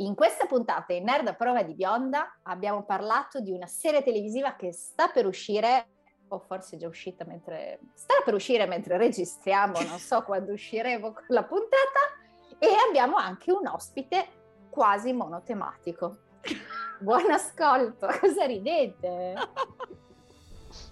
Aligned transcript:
In 0.00 0.14
questa 0.14 0.46
puntata 0.46 0.94
in 0.94 1.04
Nerd 1.04 1.26
a 1.28 1.34
prova 1.34 1.62
di 1.62 1.74
bionda 1.74 2.38
abbiamo 2.44 2.84
parlato 2.84 3.40
di 3.40 3.52
una 3.52 3.66
serie 3.66 4.02
televisiva 4.02 4.54
che 4.56 4.72
sta 4.72 5.08
per 5.08 5.26
uscire, 5.26 5.88
o 6.28 6.38
forse 6.38 6.76
è 6.76 6.78
già 6.78 6.88
uscita 6.88 7.26
mentre... 7.26 7.80
sta 7.92 8.14
per 8.24 8.32
uscire 8.32 8.64
mentre 8.64 8.96
registriamo, 8.96 9.78
non 9.80 9.98
so 9.98 10.22
quando 10.24 10.52
usciremo 10.52 11.12
con 11.12 11.24
la 11.28 11.44
puntata, 11.44 12.00
e 12.58 12.68
abbiamo 12.88 13.16
anche 13.16 13.52
un 13.52 13.66
ospite 13.66 14.26
quasi 14.70 15.12
monotematico. 15.12 16.16
Buon 16.98 17.30
ascolto, 17.30 18.06
cosa 18.20 18.46
ridete? 18.46 19.34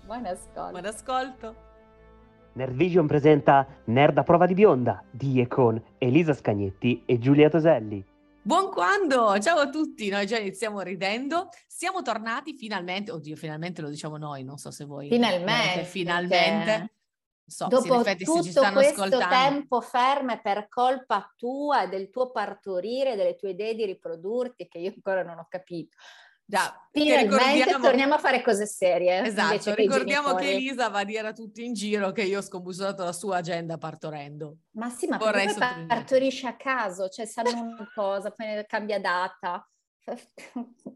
Buon 0.04 0.26
ascolto. 0.26 0.70
Buon 0.70 0.84
ascolto. 0.84 1.54
Nerdvision 2.52 3.06
presenta 3.06 3.66
Nerd 3.84 4.18
a 4.18 4.22
prova 4.22 4.44
di 4.44 4.52
bionda 4.52 5.02
di 5.10 5.40
e 5.40 5.46
con 5.46 5.82
Elisa 5.96 6.34
Scagnetti 6.34 7.04
e 7.06 7.18
Giulia 7.18 7.48
Toselli. 7.48 8.07
Buon 8.48 8.70
quando! 8.70 9.38
Ciao 9.40 9.58
a 9.58 9.68
tutti, 9.68 10.08
noi 10.08 10.24
già 10.24 10.38
iniziamo 10.38 10.80
ridendo. 10.80 11.50
Siamo 11.66 12.00
tornati 12.00 12.54
finalmente, 12.54 13.10
oddio, 13.10 13.36
finalmente 13.36 13.82
lo 13.82 13.90
diciamo 13.90 14.16
noi, 14.16 14.42
non 14.42 14.56
so 14.56 14.70
se 14.70 14.86
voi... 14.86 15.10
Finalmente. 15.10 15.84
Finalmente. 15.84 16.94
So, 17.44 17.66
Dopo 17.66 18.00
effetti 18.00 18.24
tutto 18.24 18.40
questo 18.72 19.02
ascoltando. 19.02 19.26
tempo 19.28 19.82
ferme 19.82 20.40
per 20.40 20.66
colpa 20.68 21.30
tua, 21.36 21.86
del 21.88 22.08
tuo 22.08 22.30
partorire, 22.30 23.16
delle 23.16 23.36
tue 23.36 23.50
idee 23.50 23.74
di 23.74 23.84
riprodurti, 23.84 24.66
che 24.66 24.78
io 24.78 24.94
ancora 24.94 25.22
non 25.22 25.38
ho 25.38 25.46
capito. 25.46 25.98
Già, 26.50 26.88
che 26.90 27.00
Finalmente 27.00 27.78
torniamo 27.78 28.14
a 28.14 28.18
fare 28.18 28.40
cose 28.40 28.64
serie. 28.64 29.22
Esatto, 29.22 29.58
che 29.58 29.74
ricordiamo 29.74 30.28
che 30.28 30.44
genitori. 30.46 30.66
Elisa 30.66 30.88
va 30.88 31.00
a 31.00 31.04
dire 31.04 31.28
a 31.28 31.32
tutti 31.34 31.62
in 31.62 31.74
giro 31.74 32.10
che 32.10 32.22
io 32.22 32.38
ho 32.38 32.42
scombusolato 32.42 33.04
la 33.04 33.12
sua 33.12 33.36
agenda 33.36 33.76
partorendo. 33.76 34.56
Ma 34.70 34.88
sì, 34.88 35.06
ma 35.08 35.18
Vorrei 35.18 35.52
poi 35.52 35.86
partorisce 35.86 36.46
a 36.46 36.56
caso, 36.56 37.10
cioè 37.10 37.26
sanno 37.26 37.50
una 37.50 37.90
cosa, 37.94 38.30
poi 38.30 38.64
cambia 38.66 38.98
data. 38.98 39.68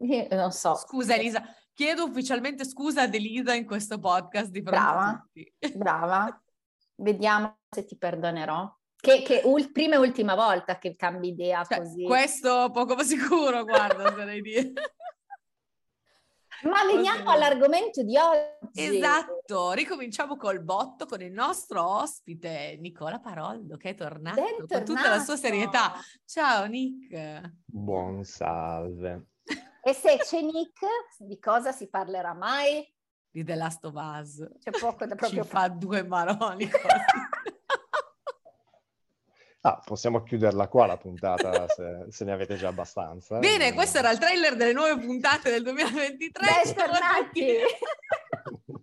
Io 0.01 0.27
non 0.30 0.52
so. 0.52 0.75
Scusa 0.75 1.16
Elisa, 1.16 1.45
chiedo 1.75 2.05
ufficialmente 2.05 2.64
scusa 2.64 3.03
ad 3.03 3.14
Elisa 3.14 3.53
in 3.53 3.67
questo 3.67 3.98
podcast 3.98 4.48
di 4.48 4.62
fronte 4.62 4.80
Brava. 4.80 5.28
Brava, 5.77 6.42
vediamo 6.95 7.58
se 7.69 7.84
ti 7.84 7.98
perdonerò. 7.98 8.75
Che, 8.97 9.20
che 9.20 9.42
ul- 9.45 9.70
prima 9.70 9.97
e 9.97 9.98
ultima 9.98 10.34
volta 10.34 10.78
che 10.78 10.97
cambi 10.97 11.28
idea 11.28 11.62
Cioè, 11.62 11.77
così. 11.77 12.05
questo 12.05 12.70
poco 12.73 12.95
ma 12.95 13.03
sicuro, 13.03 13.64
guarda, 13.64 14.05
oserei 14.05 14.41
dire. 14.41 14.73
Ma 16.62 16.84
veniamo 16.84 17.24
Così. 17.24 17.36
all'argomento 17.36 18.02
di 18.02 18.16
oggi. 18.16 18.96
Esatto, 18.96 19.72
ricominciamo 19.72 20.36
col 20.36 20.62
botto 20.62 21.06
con 21.06 21.20
il 21.20 21.32
nostro 21.32 21.84
ospite 22.00 22.77
Nicola 22.80 23.18
Paroldo 23.18 23.77
che 23.77 23.91
è 23.91 23.94
tornato 23.94 24.41
con 24.42 24.84
tutta 24.84 25.08
la 25.08 25.18
sua 25.18 25.34
Bentornato. 25.34 25.36
serietà. 25.36 25.92
Ciao 26.24 26.64
Nick. 26.66 27.52
Buon 27.64 28.24
salve. 28.24 29.27
E 29.84 29.92
se 29.94 30.16
c'è 30.18 30.40
Nick, 30.40 30.86
di 31.18 31.38
cosa 31.40 31.72
si 31.72 31.88
parlerà 31.88 32.34
mai? 32.34 32.88
Di 33.28 33.42
The 33.44 33.55
Last 33.56 33.84
of 33.84 33.94
Us. 33.96 34.46
C'è 34.60 34.70
poco 34.70 35.05
da 35.06 35.14
Ci 35.14 35.16
proprio 35.16 35.44
fa 35.44 35.68
due 35.68 36.05
maroni. 36.05 36.68
quasi. 36.68 36.70
Ah, 39.64 39.80
possiamo 39.84 40.24
chiuderla 40.24 40.66
qua 40.66 40.86
la 40.86 40.96
puntata 40.96 41.68
se, 41.68 42.06
se 42.08 42.24
ne 42.24 42.32
avete 42.32 42.56
già 42.56 42.66
abbastanza. 42.68 43.38
Bene, 43.38 43.68
Eh, 43.68 43.72
questo 43.74 43.98
era 43.98 44.10
il 44.10 44.18
trailer 44.18 44.56
delle 44.56 44.72
nuove 44.72 44.98
puntate 44.98 45.50
del 45.50 45.62
2023. 45.62 46.44
Ciao 46.44 46.58
a 46.58 46.64
Bentornati! 46.64 47.30
tutti. 47.30 48.80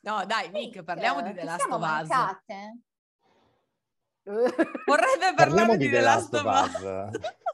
No, 0.00 0.24
dai, 0.26 0.50
Nick, 0.50 0.82
parliamo 0.84 1.22
di 1.22 1.32
Che 1.32 1.38
The 1.40 1.44
Last 1.44 1.66
of 1.70 1.82
Us. 1.82 2.08
Vorrebbe 4.84 5.34
Parliamo 5.34 5.34
parlare 5.34 5.76
di 5.78 5.84
di 5.86 5.90
The 5.90 6.00
Last 6.00 6.34
of 6.34 6.44
Us. 6.44 7.44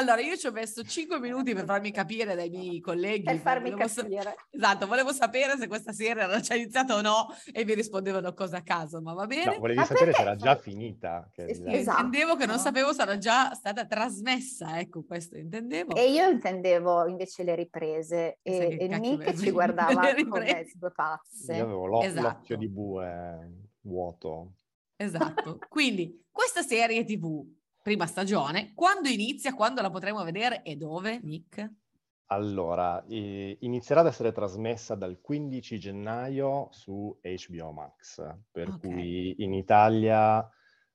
Allora, 0.00 0.20
io 0.22 0.34
ci 0.36 0.46
ho 0.46 0.50
messo 0.52 0.82
5 0.82 1.20
minuti 1.20 1.52
per 1.52 1.64
farmi 1.66 1.90
capire 1.90 2.34
dai 2.34 2.48
miei 2.48 2.80
colleghi. 2.80 3.24
per 3.24 3.36
farmi 3.36 3.70
volevo 3.70 3.86
sa- 3.88 4.00
capire. 4.02 4.34
Esatto, 4.50 4.86
volevo 4.86 5.12
sapere 5.12 5.58
se 5.58 5.66
questa 5.66 5.92
serie 5.92 6.22
era 6.22 6.40
già 6.40 6.54
iniziata 6.54 6.94
o 6.94 7.02
no 7.02 7.26
e 7.52 7.64
mi 7.66 7.74
rispondevano 7.74 8.32
cosa 8.32 8.56
a 8.58 8.62
caso, 8.62 9.02
ma 9.02 9.12
va 9.12 9.26
bene. 9.26 9.44
No, 9.52 9.58
volevi 9.58 9.78
Ma 9.80 9.84
sapere 9.84 10.12
se 10.14 10.22
era 10.22 10.36
già 10.36 10.56
finita. 10.56 11.28
che 11.30 11.54
Sì, 11.54 11.64
esatto. 11.66 12.02
intendevo 12.02 12.36
che 12.36 12.46
non 12.46 12.58
sapevo 12.58 12.94
se 12.94 13.02
era 13.02 13.18
già 13.18 13.52
stata 13.52 13.84
trasmessa, 13.84 14.78
ecco, 14.80 15.04
questo 15.04 15.36
intendevo. 15.36 15.94
E 15.94 16.10
io 16.10 16.26
intendevo 16.28 17.06
invece 17.06 17.42
le 17.42 17.54
riprese 17.54 18.38
E 18.42 18.78
e, 18.80 18.88
Nick 18.98 19.36
ci 19.36 19.50
guardava 19.50 19.90
Le 20.14 20.24
come 20.24 20.44
riprese. 20.44 20.72
due 20.78 20.92
pazze. 20.92 21.54
Io 21.56 21.64
avevo 21.64 21.84
l'o- 21.86 22.02
Esatto. 22.02 22.22
l'occhio 22.26 22.56
di 22.56 22.68
bue 22.68 23.50
vuoto. 23.82 24.52
Esatto. 24.96 25.58
Quindi, 25.68 26.24
questa 26.30 26.62
serie 26.62 27.04
TV, 27.04 27.42
prima 27.82 28.06
stagione, 28.06 28.72
quando 28.74 29.08
inizia, 29.08 29.54
quando 29.54 29.80
la 29.82 29.90
potremo 29.90 30.22
vedere 30.24 30.62
e 30.62 30.76
dove, 30.76 31.20
Nick? 31.22 31.70
Allora, 32.32 33.02
i- 33.08 33.56
inizierà 33.62 34.00
ad 34.02 34.06
essere 34.06 34.30
trasmessa 34.32 34.94
dal 34.94 35.20
15 35.20 35.80
gennaio 35.80 36.68
su 36.70 37.18
HBO 37.22 37.72
Max, 37.72 38.24
per 38.52 38.74
Ok. 38.74 38.74
cui 38.76 39.42
in 39.42 39.52
Italia 39.52 40.40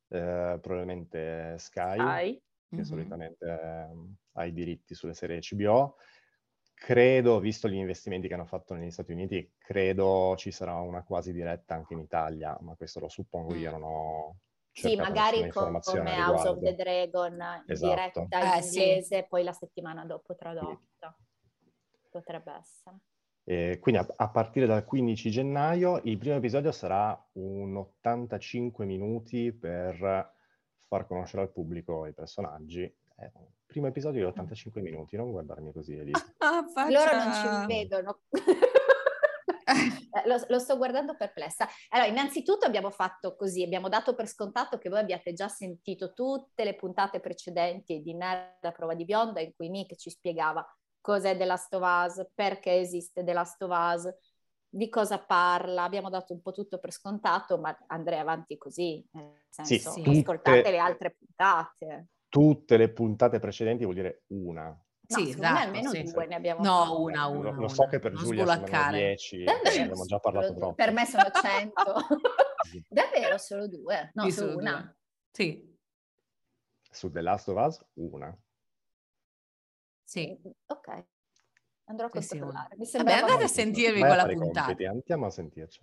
eh, 0.07 0.57
probabilmente 0.61 1.57
Sky, 1.57 1.97
Sai? 1.97 2.41
che 2.71 2.83
Mhm. 2.83 2.85
solitamente 2.85 3.45
ehm, 3.45 4.15
ha 4.33 4.45
i 4.45 4.53
diritti 4.53 4.95
sulle 4.95 5.13
serie 5.13 5.39
HBO. 5.39 5.97
Credo, 6.73 7.39
visto 7.41 7.67
gli 7.67 7.75
investimenti 7.75 8.27
che 8.29 8.33
hanno 8.33 8.45
fatto 8.45 8.73
negli 8.73 8.91
Stati 8.91 9.11
Uniti, 9.11 9.53
credo 9.57 10.35
ci 10.37 10.51
sarà 10.51 10.75
una 10.79 11.03
quasi 11.03 11.33
diretta 11.33 11.75
anche 11.75 11.93
in 11.93 11.99
Italia, 11.99 12.57
ma 12.61 12.75
questo 12.75 12.99
lo 13.01 13.09
suppongo 13.09 13.55
io, 13.55 13.71
Mm. 13.71 13.77
non 13.77 13.83
ho 13.83 14.37
Sì, 14.75 14.95
magari 14.97 15.41
nessuna 15.41 15.41
co- 15.41 15.45
informazione 15.77 16.11
come 16.11 16.21
House 16.25 16.47
of 16.49 16.59
the 16.59 16.75
Dragon, 16.75 17.63
Esatto. 17.65 17.93
diretta 17.93 18.19
in 18.39 18.53
Eh, 18.57 18.61
sì. 18.61 18.79
inglese, 18.81 19.25
poi 19.29 19.43
la 19.43 19.53
settimana 19.53 20.05
dopo 20.05 20.35
tradotta. 20.35 21.17
Potrebbe 22.09 22.51
essere. 22.59 22.97
E 23.47 23.77
quindi 23.79 24.01
a, 24.01 24.07
a 24.17 24.29
partire 24.29 24.65
dal 24.65 24.83
15 24.83 25.29
gennaio 25.29 26.01
il 26.03 26.17
primo 26.17 26.35
episodio 26.35 26.71
sarà 26.71 27.17
un 27.33 27.75
85 27.77 28.85
minuti 28.85 29.51
per 29.53 30.33
far 30.87 31.07
conoscere 31.07 31.43
al 31.43 31.51
pubblico 31.51 32.05
i 32.05 32.13
personaggi. 32.13 32.81
Un 33.17 33.31
primo 33.65 33.87
episodio 33.87 34.19
di 34.21 34.25
85 34.27 34.81
minuti, 34.81 35.15
non 35.15 35.31
guardarmi 35.31 35.71
così, 35.71 35.95
Elisa. 35.97 36.21
Ah, 36.39 36.89
Loro 36.89 37.11
non 37.15 37.31
faccia- 37.31 37.61
ci 37.61 37.67
vedono. 37.67 38.19
Eh, 39.65 40.27
lo, 40.27 40.37
lo 40.47 40.59
sto 40.59 40.77
guardando 40.77 41.15
perplessa. 41.15 41.67
Allora, 41.89 42.07
innanzitutto 42.09 42.65
abbiamo 42.65 42.91
fatto 42.91 43.35
così, 43.35 43.63
abbiamo 43.63 43.89
dato 43.89 44.13
per 44.13 44.27
scontato 44.27 44.77
che 44.77 44.89
voi 44.89 44.99
abbiate 44.99 45.33
già 45.33 45.47
sentito 45.47 46.13
tutte 46.13 46.63
le 46.63 46.75
puntate 46.75 47.19
precedenti 47.19 48.01
di 48.01 48.13
Nerd 48.13 48.63
a 48.63 48.71
prova 48.71 48.93
di 48.93 49.05
bionda 49.05 49.41
in 49.41 49.53
cui 49.55 49.69
Nick 49.69 49.95
ci 49.95 50.09
spiegava 50.09 50.63
cos'è 51.01 51.35
The 51.37 51.45
Last 51.45 51.73
of 51.73 51.83
Us, 51.83 52.27
perché 52.33 52.77
esiste 52.79 53.23
The 53.23 53.33
Last 53.33 53.61
of 53.63 53.71
Us, 53.71 54.13
di 54.67 54.89
cosa 54.89 55.19
parla, 55.19 55.83
abbiamo 55.83 56.09
dato 56.09 56.33
un 56.33 56.41
po' 56.41 56.51
tutto 56.51 56.79
per 56.79 56.91
scontato, 56.91 57.57
ma 57.57 57.75
andrei 57.87 58.19
avanti 58.19 58.57
così, 58.57 59.03
nel 59.11 59.45
Sì, 59.49 59.79
senso, 59.79 59.91
sì. 59.91 60.01
ascoltate 60.19 60.57
tutte- 60.57 60.71
le 60.71 60.77
altre 60.79 61.15
puntate. 61.17 62.07
Tutte 62.27 62.75
le 62.77 62.89
puntate 62.89 63.39
precedenti 63.39 63.83
vuol 63.83 63.95
dire 63.95 64.23
una. 64.27 64.77
No, 65.07 65.17
Sì, 65.17 65.29
esatto, 65.29 65.59
almeno 65.59 65.89
sì. 65.91 66.03
due 66.03 66.25
ne 66.25 66.35
abbiamo 66.35 66.63
No, 66.63 66.83
fatte. 66.85 67.01
una, 67.01 67.27
Lo- 67.27 67.39
una. 67.39 67.51
lo, 67.51 67.67
so 67.67 67.85
che 67.85 67.99
per 67.99 68.13
non 68.13 68.23
Giulia 68.23 68.45
sono 68.45 68.55
sbulaccare. 68.65 68.97
10, 68.97 69.43
Davvero? 69.43 69.63
abbiamo 69.83 70.05
già 70.05 70.19
parlato 70.19 70.45
Solo 70.47 70.53
due. 70.57 70.65
troppo. 70.65 70.75
Per 70.83 70.91
me 70.93 71.05
sono 71.05 71.29
100. 71.31 71.93
Davvero 72.89 73.37
solo 73.37 73.67
due? 73.67 74.11
No, 74.13 74.23
Sì, 74.23 74.31
solo 74.31 74.55
una. 74.55 74.71
due. 74.81 74.95
Sì, 75.31 75.77
Su 76.91 77.11
The 77.11 77.21
Last 77.21 77.49
of 77.49 77.57
Us, 77.67 77.85
una. 77.95 78.35
sì. 80.03 80.39
Ok. 80.67 81.05
Andrò 81.87 82.07
a 82.07 82.09
Sì, 82.09 82.21
sì, 82.21 82.39
controllare. 82.39 82.75
Mi 82.77 82.85
Vabbè, 82.91 83.11
andate 83.11 83.43
a 83.43 83.47
sentirvi 83.47 83.99
i 83.99 84.03
puntata. 84.37 84.65
compiti, 84.65 84.85
Andiamo 84.85 85.25
a 85.27 85.29
sentirci. 85.29 85.81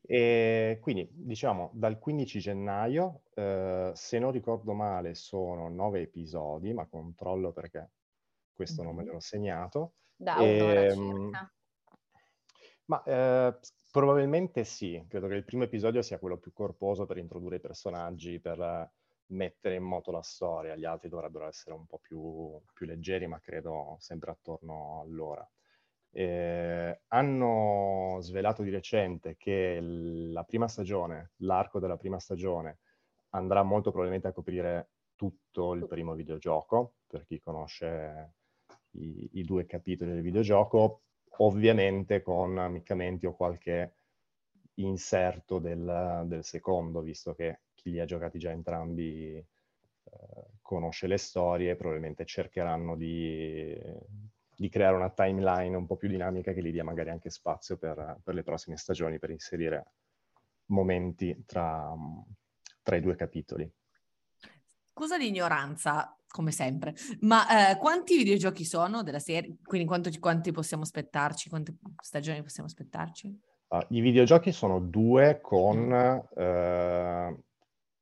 E 0.00 0.78
quindi, 0.80 1.06
diciamo, 1.12 1.70
dal 1.74 1.98
15 1.98 2.38
gennaio, 2.38 3.24
eh, 3.34 3.90
se 3.94 4.18
non 4.18 4.30
ricordo 4.30 4.72
male, 4.72 5.14
sono 5.14 5.68
nove 5.68 6.00
episodi, 6.02 6.72
ma 6.72 6.86
controllo 6.86 7.52
perché 7.52 7.90
questo 8.54 8.82
non 8.82 8.94
me 8.96 9.04
l'ho 9.04 9.20
segnato. 9.20 9.94
Da 10.16 10.42
un'ora 10.42 10.86
Ehm, 10.86 10.88
circa. 10.88 11.54
Ma 12.86 13.02
eh, 13.04 13.58
probabilmente 13.90 14.64
sì, 14.64 15.04
credo 15.08 15.26
che 15.28 15.34
il 15.34 15.44
primo 15.44 15.64
episodio 15.64 16.02
sia 16.02 16.18
quello 16.18 16.38
più 16.38 16.52
corposo 16.52 17.06
per 17.06 17.18
introdurre 17.18 17.56
i 17.56 17.60
personaggi, 17.60 18.40
per 18.40 18.92
mettere 19.28 19.76
in 19.76 19.82
moto 19.84 20.10
la 20.10 20.22
storia. 20.22 20.76
Gli 20.76 20.84
altri 20.84 21.08
dovrebbero 21.08 21.46
essere 21.46 21.74
un 21.74 21.86
po' 21.86 21.98
più, 21.98 22.60
più 22.72 22.86
leggeri, 22.86 23.26
ma 23.26 23.40
credo 23.40 23.96
sempre 24.00 24.30
attorno 24.30 25.00
all'ora. 25.00 25.48
Eh, 26.10 27.02
hanno 27.08 28.18
svelato 28.20 28.62
di 28.62 28.70
recente 28.70 29.36
che 29.36 29.78
la 29.80 30.44
prima 30.44 30.68
stagione, 30.68 31.32
l'arco 31.38 31.80
della 31.80 31.96
prima 31.96 32.20
stagione, 32.20 32.78
andrà 33.30 33.62
molto 33.62 33.90
probabilmente 33.90 34.28
a 34.28 34.32
coprire 34.32 34.90
tutto 35.16 35.72
il 35.74 35.86
primo 35.86 36.14
videogioco, 36.14 36.96
per 37.06 37.24
chi 37.24 37.40
conosce 37.40 38.34
i, 38.94 39.28
i 39.34 39.42
due 39.42 39.66
capitoli 39.66 40.12
del 40.12 40.22
videogioco, 40.22 41.02
ovviamente 41.38 42.22
con 42.22 42.58
ammiccamenti 42.58 43.26
o 43.26 43.34
qualche 43.34 43.94
inserto 44.74 45.58
del, 45.58 46.24
del 46.26 46.44
secondo, 46.44 47.00
visto 47.00 47.34
che 47.34 47.60
chi 47.74 47.90
li 47.90 48.00
ha 48.00 48.04
giocati 48.04 48.38
già 48.38 48.50
entrambi 48.50 49.36
eh, 49.36 49.46
conosce 50.60 51.06
le 51.06 51.18
storie, 51.18 51.76
probabilmente 51.76 52.24
cercheranno 52.24 52.96
di, 52.96 53.78
di, 54.56 54.68
creare 54.68 54.96
una 54.96 55.10
timeline 55.10 55.76
un 55.76 55.86
po' 55.86 55.96
più 55.96 56.08
dinamica 56.08 56.52
che 56.52 56.62
gli 56.62 56.72
dia 56.72 56.84
magari 56.84 57.10
anche 57.10 57.30
spazio 57.30 57.76
per, 57.76 58.20
per 58.22 58.34
le 58.34 58.42
prossime 58.42 58.76
stagioni, 58.76 59.18
per 59.18 59.30
inserire 59.30 59.92
momenti 60.66 61.44
tra, 61.46 61.94
tra 62.82 62.96
i 62.96 63.00
due 63.00 63.16
capitoli. 63.16 63.70
Scusa 64.92 65.16
l'ignoranza, 65.16 66.16
come 66.34 66.50
sempre, 66.50 66.96
ma 67.20 67.70
eh, 67.70 67.76
quanti 67.76 68.16
videogiochi 68.16 68.64
sono 68.64 69.04
della 69.04 69.20
serie? 69.20 69.58
Quindi 69.62 69.86
quanti, 69.86 70.18
quanti 70.18 70.50
possiamo 70.50 70.82
aspettarci? 70.82 71.48
Quante 71.48 71.76
stagioni 72.02 72.42
possiamo 72.42 72.68
aspettarci? 72.68 73.38
Uh, 73.68 73.78
I 73.90 74.00
videogiochi 74.00 74.50
sono 74.50 74.80
due 74.80 75.38
con 75.40 75.92
uh, 75.92 77.42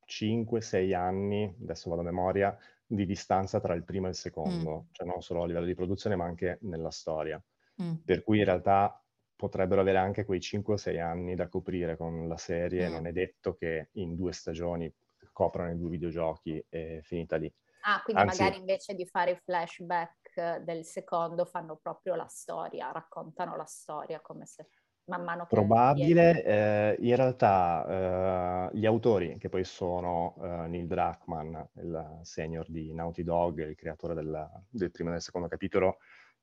5-6 0.07 0.95
anni, 0.95 1.55
adesso 1.61 1.91
vado 1.91 2.01
a 2.01 2.05
memoria, 2.05 2.57
di 2.87 3.05
distanza 3.05 3.59
tra 3.59 3.75
il 3.75 3.83
primo 3.83 4.07
e 4.07 4.09
il 4.09 4.15
secondo, 4.15 4.81
mm. 4.81 4.93
cioè 4.93 5.05
non 5.05 5.21
solo 5.21 5.43
a 5.43 5.45
livello 5.45 5.67
di 5.67 5.75
produzione 5.75 6.15
ma 6.15 6.25
anche 6.25 6.57
nella 6.61 6.89
storia. 6.89 7.39
Mm. 7.83 7.97
Per 8.03 8.23
cui 8.23 8.39
in 8.39 8.45
realtà 8.45 8.99
potrebbero 9.35 9.81
avere 9.81 9.99
anche 9.99 10.25
quei 10.25 10.41
5 10.41 10.75
6 10.75 10.99
anni 10.99 11.35
da 11.35 11.47
coprire 11.49 11.97
con 11.97 12.27
la 12.27 12.37
serie, 12.37 12.89
mm. 12.89 12.91
non 12.91 13.05
è 13.05 13.11
detto 13.11 13.53
che 13.53 13.89
in 13.91 14.15
due 14.15 14.31
stagioni 14.31 14.91
coprano 15.31 15.71
i 15.71 15.77
due 15.77 15.89
videogiochi 15.89 16.65
e 16.67 17.01
finita 17.03 17.35
lì. 17.35 17.53
Ah, 17.85 18.01
quindi 18.03 18.21
Anzi, 18.21 18.41
magari 18.41 18.59
invece 18.59 18.93
di 18.93 19.05
fare 19.05 19.31
i 19.31 19.39
flashback 19.43 20.57
del 20.59 20.85
secondo 20.85 21.45
fanno 21.45 21.77
proprio 21.81 22.15
la 22.15 22.27
storia, 22.27 22.91
raccontano 22.91 23.55
la 23.55 23.65
storia 23.65 24.21
come 24.21 24.45
se 24.45 24.67
man 25.05 25.23
mano 25.23 25.45
che... 25.45 25.55
Probabile, 25.55 26.43
eh, 26.43 26.97
in 26.99 27.15
realtà 27.15 28.69
eh, 28.71 28.77
gli 28.77 28.85
autori, 28.85 29.37
che 29.37 29.49
poi 29.49 29.63
sono 29.63 30.35
eh, 30.41 30.67
Neil 30.67 30.87
Druckmann, 30.87 31.55
il 31.75 32.19
senior 32.21 32.69
di 32.69 32.93
Naughty 32.93 33.23
Dog, 33.23 33.67
il 33.67 33.75
creatore 33.75 34.13
del, 34.13 34.49
del 34.69 34.91
primo 34.91 35.09
e 35.09 35.13
del 35.13 35.21
secondo 35.21 35.47
capitolo, 35.47 35.97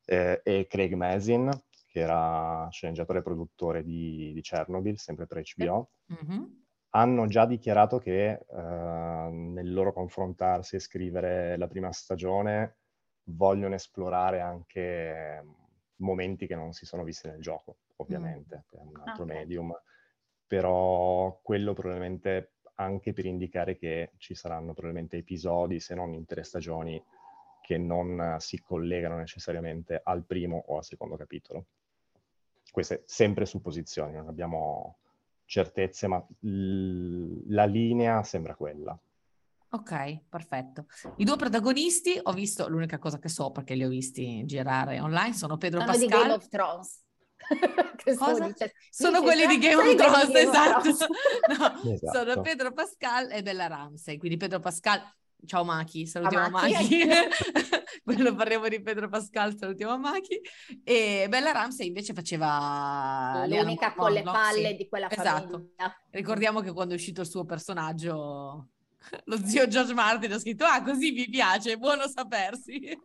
eh, 0.05 0.41
e 0.45 0.67
Craig 0.69 0.93
Mazin, 0.93 1.51
che 1.87 2.01
era 2.01 2.69
sceneggiatore 2.71 3.21
e 3.21 3.23
produttore 3.23 3.83
di, 3.83 4.33
di 4.35 4.41
Chernobyl, 4.43 4.99
sempre 4.99 5.27
per 5.27 5.43
HBO, 5.57 5.91
mm-hmm. 6.13 6.45
Hanno 6.91 7.27
già 7.27 7.47
dichiarato 7.47 7.99
che 7.99 8.31
eh, 8.31 9.29
nel 9.31 9.73
loro 9.73 9.93
confrontarsi 9.93 10.77
e 10.77 10.81
scrivere 10.81 11.57
la 11.57 11.69
prima 11.69 11.93
stagione 11.93 12.79
vogliono 13.25 13.75
esplorare 13.75 14.41
anche 14.41 15.45
momenti 15.97 16.47
che 16.47 16.57
non 16.57 16.73
si 16.73 16.87
sono 16.87 17.05
visti 17.05 17.29
nel 17.29 17.41
gioco 17.41 17.77
ovviamente, 17.97 18.65
mm. 18.75 18.79
è 18.79 18.83
un 18.83 19.03
altro 19.05 19.25
okay. 19.25 19.37
medium, 19.37 19.73
però 20.47 21.39
quello 21.43 21.73
probabilmente 21.75 22.55
anche 22.77 23.13
per 23.13 23.27
indicare 23.27 23.77
che 23.77 24.13
ci 24.17 24.35
saranno 24.35 24.73
probabilmente 24.73 25.19
episodi, 25.19 25.81
se 25.81 25.95
non 25.95 26.15
intere 26.15 26.43
stagioni, 26.43 27.03
che 27.61 27.77
non 27.77 28.37
si 28.39 28.61
collegano 28.63 29.17
necessariamente 29.17 30.01
al 30.03 30.25
primo 30.25 30.65
o 30.69 30.79
al 30.79 30.85
secondo 30.85 31.17
capitolo. 31.17 31.67
Queste 32.71 33.03
sempre 33.05 33.45
supposizioni, 33.45 34.15
non 34.15 34.29
abbiamo 34.29 34.97
certezze, 35.51 36.07
ma 36.07 36.25
l- 36.41 37.53
la 37.53 37.65
linea 37.65 38.23
sembra 38.23 38.55
quella. 38.55 38.97
Ok, 39.73 40.21
perfetto. 40.29 40.87
I 41.17 41.25
due 41.25 41.37
protagonisti, 41.37 42.19
ho 42.23 42.33
visto, 42.33 42.69
l'unica 42.69 42.99
cosa 42.99 43.19
che 43.19 43.29
so 43.29 43.51
perché 43.51 43.75
li 43.75 43.85
ho 43.85 43.89
visti 43.89 44.45
girare 44.45 45.01
online, 45.01 45.35
sono 45.35 45.57
Pedro 45.57 45.81
sono 45.81 45.93
Pascal. 45.93 46.09
di 46.09 46.15
Game 46.15 46.33
of 46.33 46.49
Thrones. 46.49 47.03
Dice, 48.05 48.73
sono 48.91 49.23
quelli 49.23 49.47
di 49.47 49.59
Game 49.59 49.83
of 49.83 49.95
Thrones, 49.97 50.35
esatto. 50.35 50.89
no, 51.85 51.93
esatto. 51.93 52.19
Sono 52.19 52.41
Pedro 52.43 52.73
Pascal 52.73 53.31
e 53.33 53.43
Bella 53.43 53.67
Ramsey. 53.67 54.19
Quindi 54.19 54.37
Pedro 54.37 54.61
Pascal, 54.61 55.03
ciao 55.47 55.65
Maki, 55.65 56.07
salutiamo 56.07 56.51
Maki. 56.51 57.07
Quello 58.05 58.35
parliamo 58.35 58.69
di 58.69 58.81
Pedro 58.81 59.09
Pascal, 59.09 59.57
salutiamo 59.57 59.99
Maki. 59.99 60.41
E 60.85 61.27
Bella 61.29 61.53
Ramsey 61.53 61.89
invece 61.89 62.13
faceva... 62.13 63.45
L'unica 63.47 63.95
con 63.95 64.13
le 64.13 64.23
palle 64.23 64.71
sì. 64.71 64.77
di 64.77 64.89
quella 64.89 65.11
esatto. 65.11 65.51
famiglia. 65.51 66.03
Ricordiamo 66.11 66.61
che 66.61 66.73
quando 66.73 66.95
è 66.95 66.97
uscito 66.97 67.21
il 67.21 67.29
suo 67.29 67.45
personaggio 67.45 68.69
lo 69.25 69.45
zio 69.45 69.67
George 69.67 69.95
Martin 69.95 70.33
ha 70.33 70.39
scritto 70.39 70.65
ah 70.65 70.83
così 70.83 71.13
mi 71.13 71.29
piace, 71.29 71.79
buono 71.79 72.07
sapersi 72.07 72.97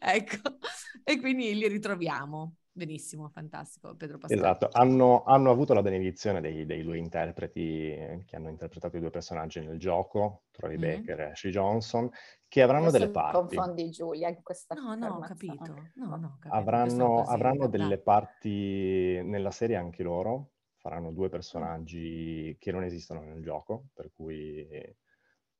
ecco 0.00 0.58
e 1.04 1.20
quindi 1.20 1.54
li 1.54 1.68
ritroviamo 1.68 2.56
Benissimo, 2.76 3.28
fantastico, 3.28 3.94
Pedro 3.94 4.18
Pascal. 4.18 4.36
Esatto, 4.36 4.68
hanno, 4.72 5.22
hanno 5.22 5.52
avuto 5.52 5.74
la 5.74 5.82
benedizione 5.82 6.40
dei, 6.40 6.66
dei, 6.66 6.82
due 6.82 6.98
interpreti 6.98 7.94
che 8.26 8.34
hanno 8.34 8.48
interpretato 8.48 8.96
i 8.96 9.00
due 9.00 9.10
personaggi 9.10 9.60
nel 9.60 9.78
gioco, 9.78 10.46
Troy 10.50 10.76
mm-hmm. 10.76 10.96
Baker 10.96 11.20
e 11.20 11.30
Ashley 11.30 11.52
Johnson, 11.52 12.10
che 12.48 12.62
avranno 12.62 12.88
Adesso 12.88 12.98
delle 12.98 13.10
parti. 13.12 13.36
confondi 13.36 13.90
Giulia 13.90 14.28
in 14.28 14.42
questa 14.42 14.74
No, 14.74 14.96
no, 14.96 15.06
ho 15.06 15.20
capito. 15.20 15.90
No, 15.94 16.16
no, 16.16 16.36
capito. 16.40 16.48
Avranno, 16.48 17.22
avranno 17.22 17.68
delle 17.68 17.98
parti 17.98 19.22
nella 19.22 19.52
serie 19.52 19.76
anche 19.76 20.02
loro, 20.02 20.54
faranno 20.78 21.12
due 21.12 21.28
personaggi 21.28 22.56
che 22.58 22.72
non 22.72 22.82
esistono 22.82 23.20
nel 23.20 23.40
gioco, 23.40 23.84
per 23.94 24.10
cui 24.12 24.66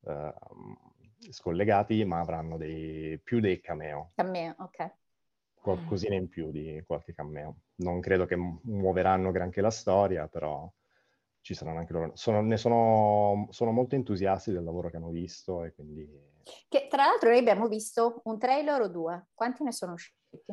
uh, 0.00 0.32
scollegati, 1.30 2.04
ma 2.04 2.18
avranno 2.18 2.56
dei, 2.56 3.20
più 3.22 3.38
dei 3.38 3.60
cameo. 3.60 4.10
Cameo, 4.16 4.56
ok 4.58 5.02
qualcosina 5.64 6.14
in 6.14 6.28
più 6.28 6.50
di 6.50 6.82
qualche 6.86 7.14
cameo. 7.14 7.60
Non 7.76 8.00
credo 8.00 8.26
che 8.26 8.36
muoveranno 8.36 9.30
granché 9.30 9.62
la 9.62 9.70
storia, 9.70 10.28
però 10.28 10.70
ci 11.40 11.54
saranno 11.54 11.78
anche 11.78 11.94
loro. 11.94 12.10
Sono, 12.14 12.42
ne 12.42 12.58
sono, 12.58 13.48
sono, 13.50 13.70
molto 13.70 13.94
entusiasti 13.94 14.52
del 14.52 14.62
lavoro 14.62 14.90
che 14.90 14.98
hanno 14.98 15.08
visto 15.08 15.64
e 15.64 15.72
quindi... 15.72 16.06
Che 16.68 16.86
tra 16.90 17.06
l'altro 17.06 17.30
noi 17.30 17.38
abbiamo 17.38 17.66
visto 17.66 18.20
un 18.24 18.38
trailer 18.38 18.82
o 18.82 18.88
due. 18.88 19.28
Quanti 19.32 19.64
ne 19.64 19.72
sono 19.72 19.94
usciti? 19.94 20.44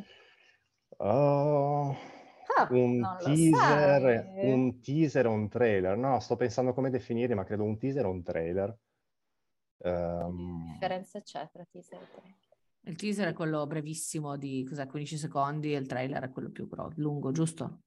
Uh, 0.97 1.03
ah, 1.03 2.67
un, 2.69 3.17
teaser, 3.21 4.29
un 4.43 4.79
teaser 4.79 5.27
o 5.27 5.31
un 5.31 5.49
trailer. 5.49 5.97
No, 5.97 6.21
sto 6.21 6.37
pensando 6.37 6.73
come 6.73 6.89
definire, 6.89 7.35
ma 7.35 7.43
credo 7.43 7.63
un 7.63 7.77
teaser 7.77 8.05
o 8.05 8.09
un 8.11 8.23
trailer. 8.23 8.77
Um, 9.83 10.65
che 10.67 10.71
differenza 10.71 11.21
c'è 11.21 11.49
tra 11.51 11.65
teaser 11.69 12.01
e 12.01 12.07
trailer? 12.11 12.50
Il 12.83 12.95
teaser 12.95 13.29
è 13.29 13.33
quello 13.33 13.67
brevissimo 13.67 14.37
di 14.37 14.65
cos'è, 14.67 14.87
15 14.87 15.17
secondi 15.17 15.73
e 15.73 15.77
il 15.77 15.85
trailer 15.85 16.23
è 16.23 16.31
quello 16.31 16.49
più 16.49 16.67
gro- 16.67 16.91
lungo, 16.95 17.31
giusto? 17.31 17.81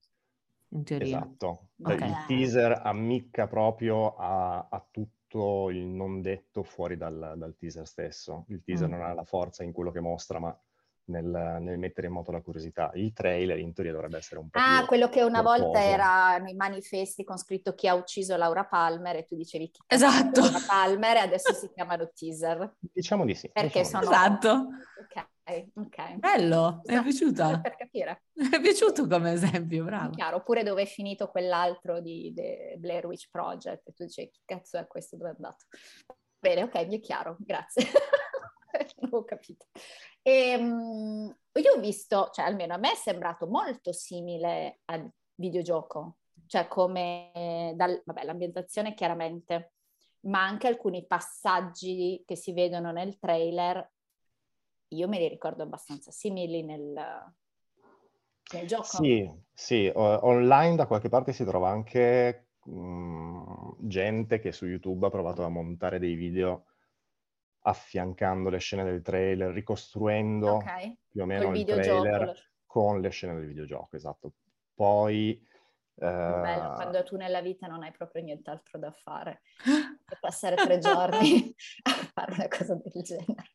In 0.69 0.85
teoria. 0.85 1.19
Esatto. 1.19 1.71
Okay. 1.83 2.09
Il 2.09 2.25
teaser 2.27 2.81
ammicca 2.85 3.47
proprio 3.47 4.15
a, 4.15 4.69
a, 4.71 4.87
tutto 4.91 5.71
il 5.71 5.85
non 5.85 6.21
detto 6.21 6.63
fuori 6.63 6.97
dal, 6.97 7.35
dal 7.37 7.57
teaser 7.57 7.87
stesso. 7.87 8.45
Il 8.49 8.63
teaser 8.63 8.89
mm. 8.89 8.91
non 8.91 9.03
ha 9.03 9.13
la 9.15 9.25
forza 9.25 9.65
in 9.65 9.73
quello 9.73 9.91
che 9.91 10.01
mostra, 10.01 10.39
ma 10.39 10.57
nel, 11.07 11.59
nel, 11.61 11.79
mettere 11.79 12.07
in 12.07 12.13
moto 12.13 12.31
la 12.31 12.41
curiosità. 12.41 12.91
Il 12.95 13.13
trailer 13.13 13.59
in 13.59 13.73
teoria 13.73 13.93
dovrebbe 13.93 14.19
essere 14.19 14.41
un 14.41 14.49
po' 14.49 14.59
ah, 14.59 14.79
più... 14.79 14.87
Quello 14.87 15.09
che 15.09 15.23
una 15.23 15.43
corposo. 15.43 15.65
volta 15.65 15.83
era 15.83 16.39
nei 16.39 16.55
manifesti 16.55 17.25
con 17.25 17.37
scritto 17.39 17.75
chi 17.75 17.89
ha 17.89 17.95
ucciso 17.95 18.37
Laura 18.37 18.65
Palmer 18.65 19.17
e 19.17 19.25
tu 19.25 19.37
dicevi 19.37 19.71
chi 19.71 19.81
ha 19.87 19.95
esatto. 19.95 20.41
Laura 20.41 20.61
Palmer 20.67 21.17
e 21.17 21.21
adesso 21.21 21.53
si 21.53 21.71
chiamano 21.75 22.11
teaser. 22.15 22.77
Diciamo 22.79 23.25
di 23.25 23.35
sì. 23.35 23.51
Perché 23.51 23.83
diciamo 23.83 24.05
sono... 24.05 24.17
Esatto. 24.17 24.69
Ok, 25.47 25.69
ok. 25.75 26.15
Bello, 26.17 26.81
mi 26.85 26.95
è 26.95 27.03
piaciuta. 27.03 27.61
Per 27.61 27.77
capire. 27.77 28.23
Mi 28.35 28.49
è 28.51 28.61
piaciuto 28.61 29.07
come 29.07 29.33
esempio, 29.33 29.85
bravo. 29.85 30.15
Chiaro, 30.15 30.37
oppure 30.37 30.63
dove 30.63 30.83
è 30.83 30.87
finito 30.87 31.29
quell'altro 31.29 32.01
di 32.01 32.33
Blair 32.79 33.07
Witch 33.07 33.29
Project 33.31 33.89
e 33.89 33.93
tu 33.93 34.05
dicevi 34.05 34.31
chi 34.31 34.41
cazzo 34.45 34.79
è 34.79 34.87
questo, 34.87 35.17
dove 35.17 35.31
è 35.31 35.35
andato? 35.35 35.67
Bene, 36.39 36.63
ok, 36.63 36.87
mi 36.87 36.97
è 36.97 37.01
chiaro, 37.01 37.37
grazie. 37.41 37.85
ho 39.11 39.25
capito. 39.25 39.67
E, 40.23 40.57
um, 40.57 41.37
io 41.53 41.73
ho 41.75 41.81
visto, 41.81 42.31
cioè 42.33 42.47
almeno 42.47 42.75
a 42.75 42.79
me 42.79 42.93
è 42.93 42.97
sembrato 42.97 43.47
molto 43.47 43.93
simile 43.93 44.81
al 44.87 45.09
videogioco, 45.35 46.17
cioè 46.47 46.67
come, 46.69 47.73
dal, 47.75 48.03
vabbè, 48.05 48.25
l'ambientazione 48.25 48.95
chiaramente, 48.95 49.73
ma 50.21 50.43
anche 50.43 50.67
alcuni 50.67 51.07
passaggi 51.07 52.23
che 52.27 52.37
si 52.37 52.53
vedono 52.53 52.93
nel 52.93 53.19
trailer, 53.19 53.93
io 54.89 55.09
me 55.09 55.19
li 55.19 55.29
ricordo 55.29 55.63
abbastanza 55.63 56.11
simili 56.11 56.63
nel, 56.63 56.93
nel 58.53 58.67
gioco. 58.67 58.85
Sì, 58.85 59.31
sì, 59.53 59.91
online 59.95 60.77
da 60.77 60.87
qualche 60.87 61.09
parte 61.09 61.33
si 61.33 61.45
trova 61.45 61.69
anche 61.69 62.49
mh, 62.65 62.73
mm, 62.73 63.71
gente 63.81 64.39
che 64.39 64.53
su 64.53 64.67
YouTube 64.67 65.07
ha 65.07 65.11
provato 65.11 65.45
a 65.45 65.49
montare 65.49 65.99
dei 65.99 66.15
video 66.15 66.65
affiancando 67.67 68.51
le 68.51 68.59
scene 68.59 68.85
del 68.85 69.03
trailer, 69.03 69.53
ricostruendo 69.53 70.55
okay. 70.55 70.99
più 71.09 71.23
o 71.23 71.27
meno 71.27 71.55
il 71.55 71.65
trailer 71.65 72.25
lo... 72.25 72.35
con 72.67 73.01
le 73.01 73.09
scene 73.11 73.35
del 73.35 73.47
videogioco, 73.47 73.97
esatto. 73.97 74.33
Poi... 74.75 75.41
Uh... 75.95 76.05
Bello, 76.05 76.73
quando 76.75 77.03
tu 77.05 77.17
nella 77.17 77.41
vita 77.41 77.67
non 77.67 77.83
hai 77.83 77.93
proprio 77.93 78.23
nient'altro 78.23 78.79
da 78.79 78.91
fare, 78.91 79.43
per 80.05 80.19
passare 80.21 80.57
tre 80.57 80.79
giorni 80.79 81.55
a 81.83 81.91
fare 82.13 82.33
una 82.35 82.49
cosa 82.49 82.75
del 82.75 83.03
genere. 83.03 83.51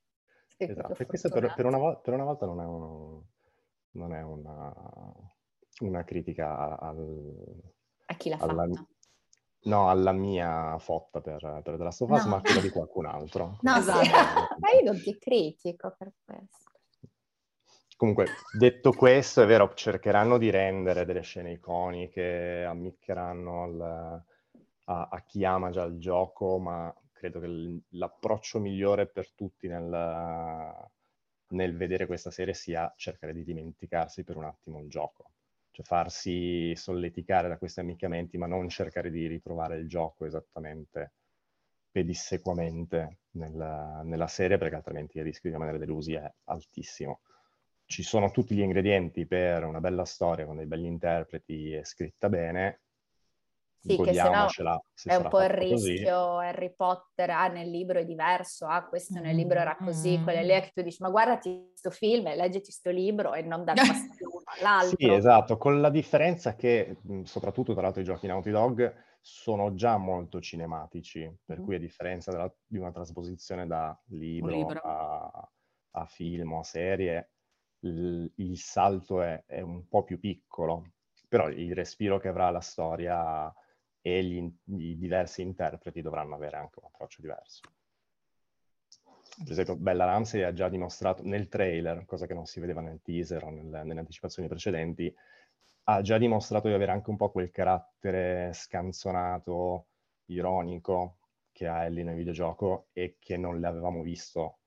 Sei 0.48 0.70
esatto, 0.70 0.96
e 0.98 1.06
questo 1.06 1.30
per, 1.30 1.54
per, 1.54 1.66
una 1.66 1.96
per, 1.98 2.14
una 2.14 2.24
volta 2.24 2.46
non 2.46 2.62
è, 2.62 2.66
uno, 2.66 3.28
non 3.92 4.14
è 4.14 4.22
una, 4.24 4.74
una, 5.82 6.04
critica 6.04 6.80
al, 6.80 7.62
a 8.06 8.14
chi 8.16 8.30
l'ha 8.30 8.38
alla... 8.38 8.68
fatto. 8.68 8.88
No, 9.62 9.90
alla 9.90 10.14
mia 10.14 10.78
fotta 10.80 11.20
per, 11.20 11.62
per 11.64 11.76
The 11.76 11.84
Last 11.84 12.02
of 12.02 12.10
Us, 12.12 12.24
no. 12.24 12.30
ma 12.30 12.42
quella 12.42 12.62
di 12.62 12.70
qualcun 12.70 13.06
altro. 13.06 13.58
No, 13.62 13.76
esatto. 13.76 14.04
sì. 14.04 14.12
ma 14.60 14.70
io 14.72 14.84
non 14.84 15.02
ti 15.02 15.18
critico 15.18 15.94
per 15.98 16.14
questo. 16.24 16.68
Comunque, 17.98 18.28
detto 18.58 18.94
questo, 18.94 19.42
è 19.42 19.46
vero, 19.46 19.74
cercheranno 19.74 20.38
di 20.38 20.50
rendere 20.50 21.04
delle 21.04 21.22
scene 21.22 21.52
iconiche, 21.52 22.64
ammiccheranno 22.64 23.64
al, 23.64 24.24
a, 24.86 25.08
a, 25.12 25.24
chi 25.26 25.44
ama 25.44 25.70
già 25.70 25.84
il 25.84 26.00
gioco, 26.00 26.58
ma 26.60 26.94
credo 27.12 27.42
che 27.42 27.82
l'approccio 27.90 28.60
migliore 28.60 29.06
per 29.06 29.34
tutti 29.34 29.68
nel, 29.68 30.90
nel 31.50 31.76
vedere 31.76 32.06
questa 32.06 32.32
serie 32.32 32.54
sia 32.54 32.94
cercare 32.96 33.34
di 33.34 33.44
dimenticarsi 33.44 34.24
per 34.24 34.38
un 34.38 34.46
attimo 34.46 34.80
il 34.80 34.88
gioco 34.88 35.32
cioè 35.80 35.84
farsi 35.84 36.76
solleticare 36.76 37.48
da 37.48 37.58
questi 37.58 37.80
ammiccamenti, 37.80 38.38
ma 38.38 38.48
non 38.48 38.70
cercare 38.70 39.10
di 39.10 39.28
ritrovare 39.28 39.78
il 39.78 39.88
gioco 39.88 40.26
esattamente 40.26 41.14
pedissequamente 41.92 43.20
nella, 43.32 44.02
nella 44.04 44.28
serie, 44.28 44.58
perché 44.58 44.76
altrimenti 44.76 45.18
il 45.18 45.24
rischio 45.24 45.50
di 45.50 45.56
rimanere 45.56 45.80
delusi 45.80 46.14
è 46.14 46.32
altissimo. 46.46 47.22
Ci 47.86 48.04
sono 48.04 48.30
tutti 48.32 48.56
gli 48.56 48.62
ingredienti 48.62 49.26
per 49.26 49.66
una 49.66 49.80
bella 49.80 50.06
storia 50.06 50.46
con 50.46 50.58
dei 50.58 50.68
belli 50.68 50.88
interpreti 50.88 51.74
e 51.74 51.84
scritta 51.84 52.30
bene, 52.30 52.82
sì, 53.80 53.98
che 53.98 54.14
se 54.14 54.30
no 54.30 54.48
è 55.06 55.16
un 55.16 55.30
po' 55.30 55.42
il 55.42 55.50
rischio, 55.50 56.18
così. 56.18 56.46
Harry 56.46 56.74
Potter, 56.76 57.30
ah, 57.30 57.48
nel 57.48 57.70
libro 57.70 58.00
è 58.00 58.06
diverso, 58.06 58.66
ah, 58.66 58.86
questo 58.86 59.20
nel 59.20 59.36
libro 59.36 59.60
era 59.60 59.78
così, 59.78 60.18
mm. 60.18 60.24
quelle 60.24 60.44
lì 60.44 60.52
è 60.52 60.62
che 60.62 60.72
tu 60.74 60.82
dici, 60.82 61.02
ma 61.02 61.10
guardati 61.10 61.70
questo 61.70 61.90
film 61.90 62.28
e 62.28 62.36
leggiti 62.36 62.66
questo 62.66 62.90
libro 62.90 63.34
e 63.34 63.42
non 63.42 63.64
dal 63.64 63.78
fastidio 63.80 64.30
uno 64.32 64.44
all'altro. 64.58 64.98
Sì, 64.98 65.10
esatto, 65.12 65.58
con 65.58 65.80
la 65.80 65.90
differenza 65.90 66.56
che, 66.56 66.98
soprattutto 67.24 67.72
tra 67.74 67.84
l'altro 67.84 68.02
i 68.02 68.06
giochi 68.06 68.28
Naughty 68.28 68.52
Dog, 68.52 69.08
sono 69.22 69.74
già 69.74 69.98
molto 69.98 70.42
cinematici, 70.42 71.32
per 71.46 71.60
mm. 71.60 71.64
cui 71.64 71.76
a 71.76 71.80
differenza 71.80 72.32
della, 72.32 72.54
di 72.66 72.78
una 72.78 72.92
trasposizione 72.92 73.66
da 73.66 73.98
libro, 74.08 74.52
libro. 74.52 74.80
A, 74.82 75.50
a, 75.92 76.06
film 76.06 76.54
o 76.54 76.60
a 76.60 76.64
serie, 76.64 77.32
il, 77.82 78.30
il 78.36 78.58
salto 78.58 79.22
è, 79.22 79.44
è 79.46 79.62
un 79.62 79.88
po' 79.88 80.04
più 80.04 80.20
piccolo, 80.20 80.92
però 81.30 81.50
il 81.50 81.74
respiro 81.74 82.18
che 82.18 82.28
avrà 82.28 82.50
la 82.50 82.60
storia 82.60 83.54
e 84.02 84.24
gli, 84.24 84.52
i 84.78 84.98
diversi 84.98 85.42
interpreti 85.42 86.02
dovranno 86.02 86.36
avere 86.36 86.58
anche 86.58 86.80
un 86.80 86.86
approccio 86.86 87.22
diverso. 87.22 87.62
Per 89.42 89.52
esempio, 89.52 89.76
Bella 89.76 90.06
Ramsey 90.06 90.42
ha 90.42 90.54
già 90.54 90.68
dimostrato 90.70 91.24
nel 91.24 91.48
trailer, 91.48 92.06
cosa 92.06 92.26
che 92.26 92.34
non 92.34 92.46
si 92.46 92.60
vedeva 92.60 92.82
nel 92.82 93.02
teaser 93.02 93.44
o 93.44 93.50
nel, 93.50 93.86
nelle 93.86 94.00
anticipazioni 94.00 94.50
precedenti, 94.50 95.14
ha 95.84 96.02
già 96.02 96.18
dimostrato 96.18 96.68
di 96.68 96.74
avere 96.74 96.92
anche 96.92 97.10
un 97.10 97.18
po' 97.18 97.32
quel 97.32 97.50
carattere 97.50 98.52
scanzonato, 98.54 99.88
ironico 100.26 101.18
che 101.52 101.68
ha 101.68 101.86
Ellie 101.86 102.04
nel 102.04 102.16
videogioco 102.16 102.88
e 102.94 103.18
che 103.20 103.38
non 103.38 103.60
le 103.60 103.68
avevamo 103.68 104.02
visto 104.02 104.60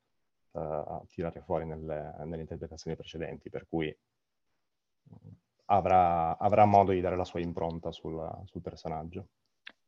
uh, 0.53 1.05
tirare 1.07 1.41
fuori 1.41 1.65
nelle, 1.65 2.15
nelle 2.25 2.43
interpretazioni 2.43 2.97
precedenti, 2.97 3.51
per 3.51 3.67
cui 3.69 3.97
avrà, 5.67 6.37
avrà 6.39 6.65
modo 6.65 6.93
di 6.93 7.01
dare 7.01 7.17
la 7.17 7.25
sua 7.25 7.41
impronta 7.41 7.93
sul, 7.93 8.19
sul 8.45 8.61
personaggio. 8.61 9.29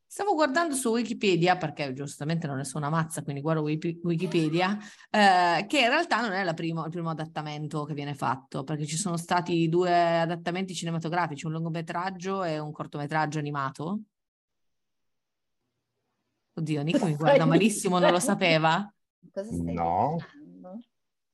Stavo 0.06 0.34
guardando 0.34 0.76
su 0.76 0.90
Wikipedia, 0.90 1.56
perché 1.56 1.92
giustamente 1.92 2.46
non 2.46 2.58
ne 2.58 2.64
so 2.64 2.76
una 2.78 2.88
mazza, 2.88 3.24
quindi 3.24 3.40
guardo 3.40 3.62
Wikipedia, 3.62 4.78
eh, 5.10 5.66
che 5.66 5.80
in 5.80 5.88
realtà 5.88 6.20
non 6.20 6.30
è 6.30 6.54
primo, 6.54 6.84
il 6.84 6.90
primo 6.92 7.10
adattamento 7.10 7.82
che 7.82 7.94
viene 7.94 8.14
fatto, 8.14 8.62
perché 8.62 8.86
ci 8.86 8.96
sono 8.96 9.16
stati 9.16 9.68
due 9.68 10.20
adattamenti 10.20 10.72
cinematografici, 10.72 11.46
un 11.46 11.52
lungometraggio 11.52 12.44
e 12.44 12.60
un 12.60 12.70
cortometraggio 12.70 13.40
animato. 13.40 14.02
Oddio, 16.52 16.82
Nico 16.84 17.06
mi 17.06 17.16
guarda 17.16 17.44
malissimo, 17.44 17.98
non 17.98 18.12
lo 18.12 18.20
sapeva? 18.20 18.88
No. 19.50 20.18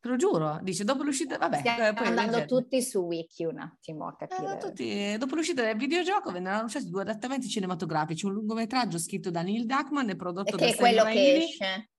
Te 0.00 0.08
lo 0.08 0.16
giuro, 0.16 0.58
dice 0.62 0.82
dopo 0.84 1.02
l'uscita, 1.02 1.36
vabbè. 1.36 1.58
Stiamo 1.58 1.88
eh, 1.88 1.92
poi 1.92 2.06
andando 2.06 2.38
leggendo. 2.38 2.62
tutti 2.62 2.80
su 2.80 3.00
Wiki 3.00 3.44
un 3.44 3.58
attimo 3.58 4.06
a 4.06 4.16
capire. 4.16 4.54
Eh, 4.54 4.56
tutti, 4.56 5.16
dopo 5.18 5.34
l'uscita 5.34 5.62
del 5.62 5.76
videogioco 5.76 6.32
vennero 6.32 6.56
annunciati 6.56 6.88
due 6.88 7.02
adattamenti 7.02 7.48
cinematografici, 7.48 8.24
un 8.24 8.32
lungometraggio 8.32 8.98
scritto 8.98 9.30
da 9.30 9.42
Neil 9.42 9.66
Druckmann 9.66 10.08
e 10.08 10.16
prodotto 10.16 10.54
e 10.54 10.56
da 10.56 10.64
Che 10.64 10.72
è 10.72 10.76
quello 10.76 11.04
che 11.04 11.36
esce? 11.36 11.90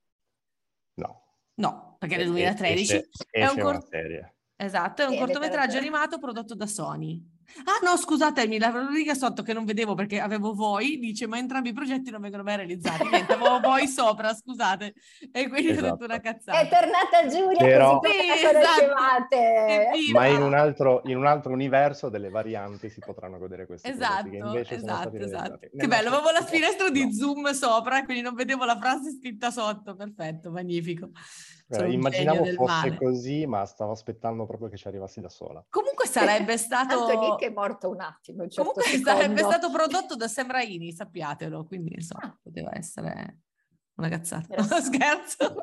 No. 0.95 1.25
No, 1.53 1.95
perché 1.99 2.17
nel 2.17 2.25
2013 2.25 2.81
esce, 2.81 3.09
esce 3.11 3.27
è 3.29 3.47
un 3.47 3.59
cort- 3.59 3.87
serie. 3.87 4.35
Esatto, 4.55 5.03
è 5.03 5.05
un 5.05 5.17
cortometraggio 5.17 5.77
animato 5.77 6.17
prodotto 6.17 6.55
da 6.55 6.65
Sony. 6.65 7.30
Ah 7.65 7.85
no, 7.85 7.97
scusatemi, 7.97 8.57
la 8.57 8.73
riga 8.91 9.13
sotto 9.13 9.43
che 9.43 9.53
non 9.53 9.65
vedevo 9.65 9.93
perché 9.93 10.19
avevo 10.19 10.53
voi, 10.53 10.97
dice 10.97 11.27
ma 11.27 11.37
entrambi 11.37 11.69
i 11.69 11.73
progetti 11.73 12.09
non 12.09 12.21
vengono 12.21 12.43
mai 12.43 12.57
realizzati. 12.57 13.07
Niente, 13.07 13.33
avevo 13.33 13.59
voi 13.61 13.87
sopra, 13.87 14.33
scusate. 14.33 14.93
E 15.31 15.47
quindi 15.47 15.71
esatto. 15.71 15.87
ho 15.87 15.91
detto 15.91 16.05
una 16.05 16.19
cazzata. 16.19 16.59
È 16.59 16.69
tornata 16.69 17.27
Giulia 17.27 17.57
Però... 17.57 17.99
così 17.99 18.13
sì, 18.13 18.45
esatto. 18.45 19.37
Ma 20.13 20.25
in 20.27 20.41
un, 20.41 20.53
altro, 20.53 21.01
in 21.05 21.17
un, 21.17 21.25
altro, 21.25 21.51
universo 21.51 22.09
delle 22.09 22.29
varianti 22.29 22.89
si 22.89 22.99
potranno 22.99 23.37
godere 23.37 23.65
questi 23.65 23.89
esatto, 23.89 24.23
progetti 24.23 24.29
che 24.29 24.37
invece 24.37 24.75
esatto, 24.75 25.15
esatto. 25.17 25.59
Che 25.59 25.87
bello, 25.87 26.09
avevo 26.09 26.31
la 26.31 26.43
finestra 26.43 26.85
no. 26.85 26.91
di 26.91 27.13
Zoom 27.13 27.51
sopra, 27.51 28.03
quindi 28.03 28.23
non 28.23 28.33
vedevo 28.33 28.65
la 28.65 28.77
frase 28.77 29.11
scritta 29.11 29.51
sotto. 29.51 29.95
Perfetto, 29.95 30.51
magnifico. 30.51 31.09
Eh, 31.71 31.91
immaginavo 31.91 32.43
fosse 32.45 32.89
male. 32.89 32.97
così, 32.97 33.45
ma 33.45 33.65
stavo 33.65 33.91
aspettando 33.91 34.45
proprio 34.45 34.67
che 34.67 34.77
ci 34.77 34.87
arrivassi 34.87 35.21
da 35.21 35.29
sola. 35.29 35.65
Comunque 35.69 36.05
sarebbe 36.05 36.57
stato... 36.57 37.07
Nick 37.17 37.43
è 37.43 37.49
morto 37.49 37.89
un 37.89 38.01
attimo. 38.01 38.43
Un 38.43 38.49
certo 38.49 38.71
Comunque 38.71 38.97
secondo. 38.97 39.19
sarebbe 39.19 39.41
stato 39.41 39.71
prodotto 39.71 40.15
da 40.15 40.27
Sam 40.27 40.51
Raimi, 40.51 40.91
sappiatelo, 40.91 41.65
quindi 41.65 41.93
insomma, 41.93 42.25
ah. 42.25 42.37
poteva 42.41 42.75
essere 42.77 43.39
una 43.95 44.09
cazzata. 44.09 44.55
No, 44.55 44.63
scherzo. 44.81 45.61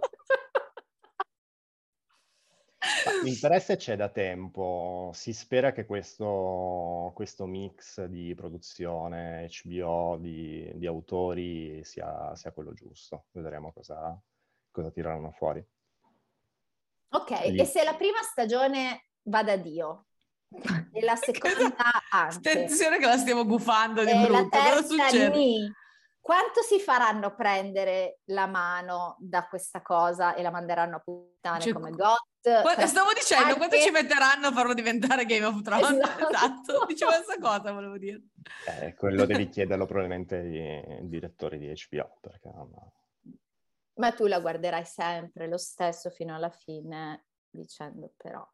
L'interesse 3.25 3.77
c'è 3.77 3.97
da 3.97 4.09
tempo, 4.09 5.11
si 5.12 5.33
spera 5.33 5.73
che 5.73 5.85
questo, 5.85 7.11
questo 7.15 7.45
mix 7.45 8.05
di 8.05 8.35
produzione 8.35 9.49
HBO, 9.62 10.17
di, 10.19 10.71
di 10.75 10.87
autori 10.87 11.83
sia, 11.85 12.35
sia, 12.35 12.53
quello 12.53 12.73
giusto. 12.73 13.27
Vedremo 13.33 13.73
cosa, 13.73 14.19
cosa 14.71 14.91
tireranno 14.91 15.33
fuori. 15.33 15.65
Ok, 17.11 17.31
e 17.31 17.65
se 17.65 17.85
la 17.85 17.95
prima 17.95 18.21
stagione 18.23 19.07
va 19.23 19.43
da 19.43 19.57
Dio 19.57 20.07
e 20.93 21.03
la 21.03 21.17
seconda 21.17 21.75
anche. 22.11 22.50
Attenzione 22.50 22.99
che 22.99 23.07
la 23.07 23.17
stiamo 23.17 23.45
gufando 23.45 24.05
di 24.05 24.11
e 24.11 24.27
brutto, 24.27 24.59
cosa 24.59 24.83
succede? 24.83 25.29
Ni. 25.37 25.73
Quanto 26.21 26.61
si 26.61 26.79
faranno 26.79 27.35
prendere 27.35 28.19
la 28.27 28.47
mano 28.47 29.17
da 29.19 29.47
questa 29.47 29.81
cosa 29.81 30.35
e 30.35 30.43
la 30.43 30.50
manderanno 30.50 30.97
a 30.97 30.99
puttane 30.99 31.61
cioè, 31.61 31.73
come 31.73 31.91
GOT? 31.91 32.61
Quando, 32.61 32.87
stavo 32.87 33.15
dicendo, 33.15 33.45
anche... 33.45 33.57
quanto 33.57 33.77
ci 33.79 33.91
metteranno 33.91 34.49
a 34.49 34.53
farlo 34.53 34.75
diventare 34.75 35.25
Game 35.25 35.47
of 35.47 35.61
Thrones? 35.65 35.91
Esatto, 35.91 36.29
esatto. 36.29 36.85
dicevo 36.87 37.12
questa 37.12 37.38
cosa, 37.41 37.73
volevo 37.73 37.97
dire. 37.97 38.25
Eh, 38.83 38.95
quello 38.95 39.25
devi 39.25 39.49
chiederlo 39.49 39.87
probabilmente 39.87 40.37
ai 40.37 41.09
direttori 41.09 41.59
di 41.59 41.73
HBO, 41.88 42.19
perché 42.21 42.50
non 42.55 42.69
ma 43.99 44.12
tu 44.12 44.26
la 44.26 44.40
guarderai 44.40 44.85
sempre 44.85 45.47
lo 45.47 45.59
stesso 45.59 46.11
fino 46.11 46.35
alla 46.35 46.50
fine, 46.50 47.26
dicendo 47.50 48.12
però. 48.17 48.47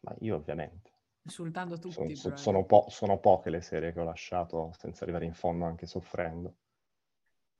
Ma 0.00 0.14
io 0.20 0.36
ovviamente. 0.36 0.92
Insultando 1.22 1.78
tutti. 1.78 2.14
Sono, 2.16 2.36
sono, 2.36 2.64
po- 2.64 2.86
sono, 2.88 3.18
poche 3.18 3.50
le 3.50 3.60
serie 3.60 3.92
che 3.92 4.00
ho 4.00 4.04
lasciato 4.04 4.72
senza 4.76 5.04
arrivare 5.04 5.24
in 5.24 5.34
fondo 5.34 5.64
anche 5.64 5.86
soffrendo. 5.86 6.56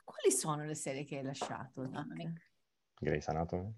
Quali 0.04 0.30
sono 0.30 0.64
le 0.64 0.74
serie 0.74 1.04
che 1.04 1.18
hai 1.18 1.22
lasciato? 1.24 1.88
Grey's 2.98 3.28
Anatomy. 3.28 3.72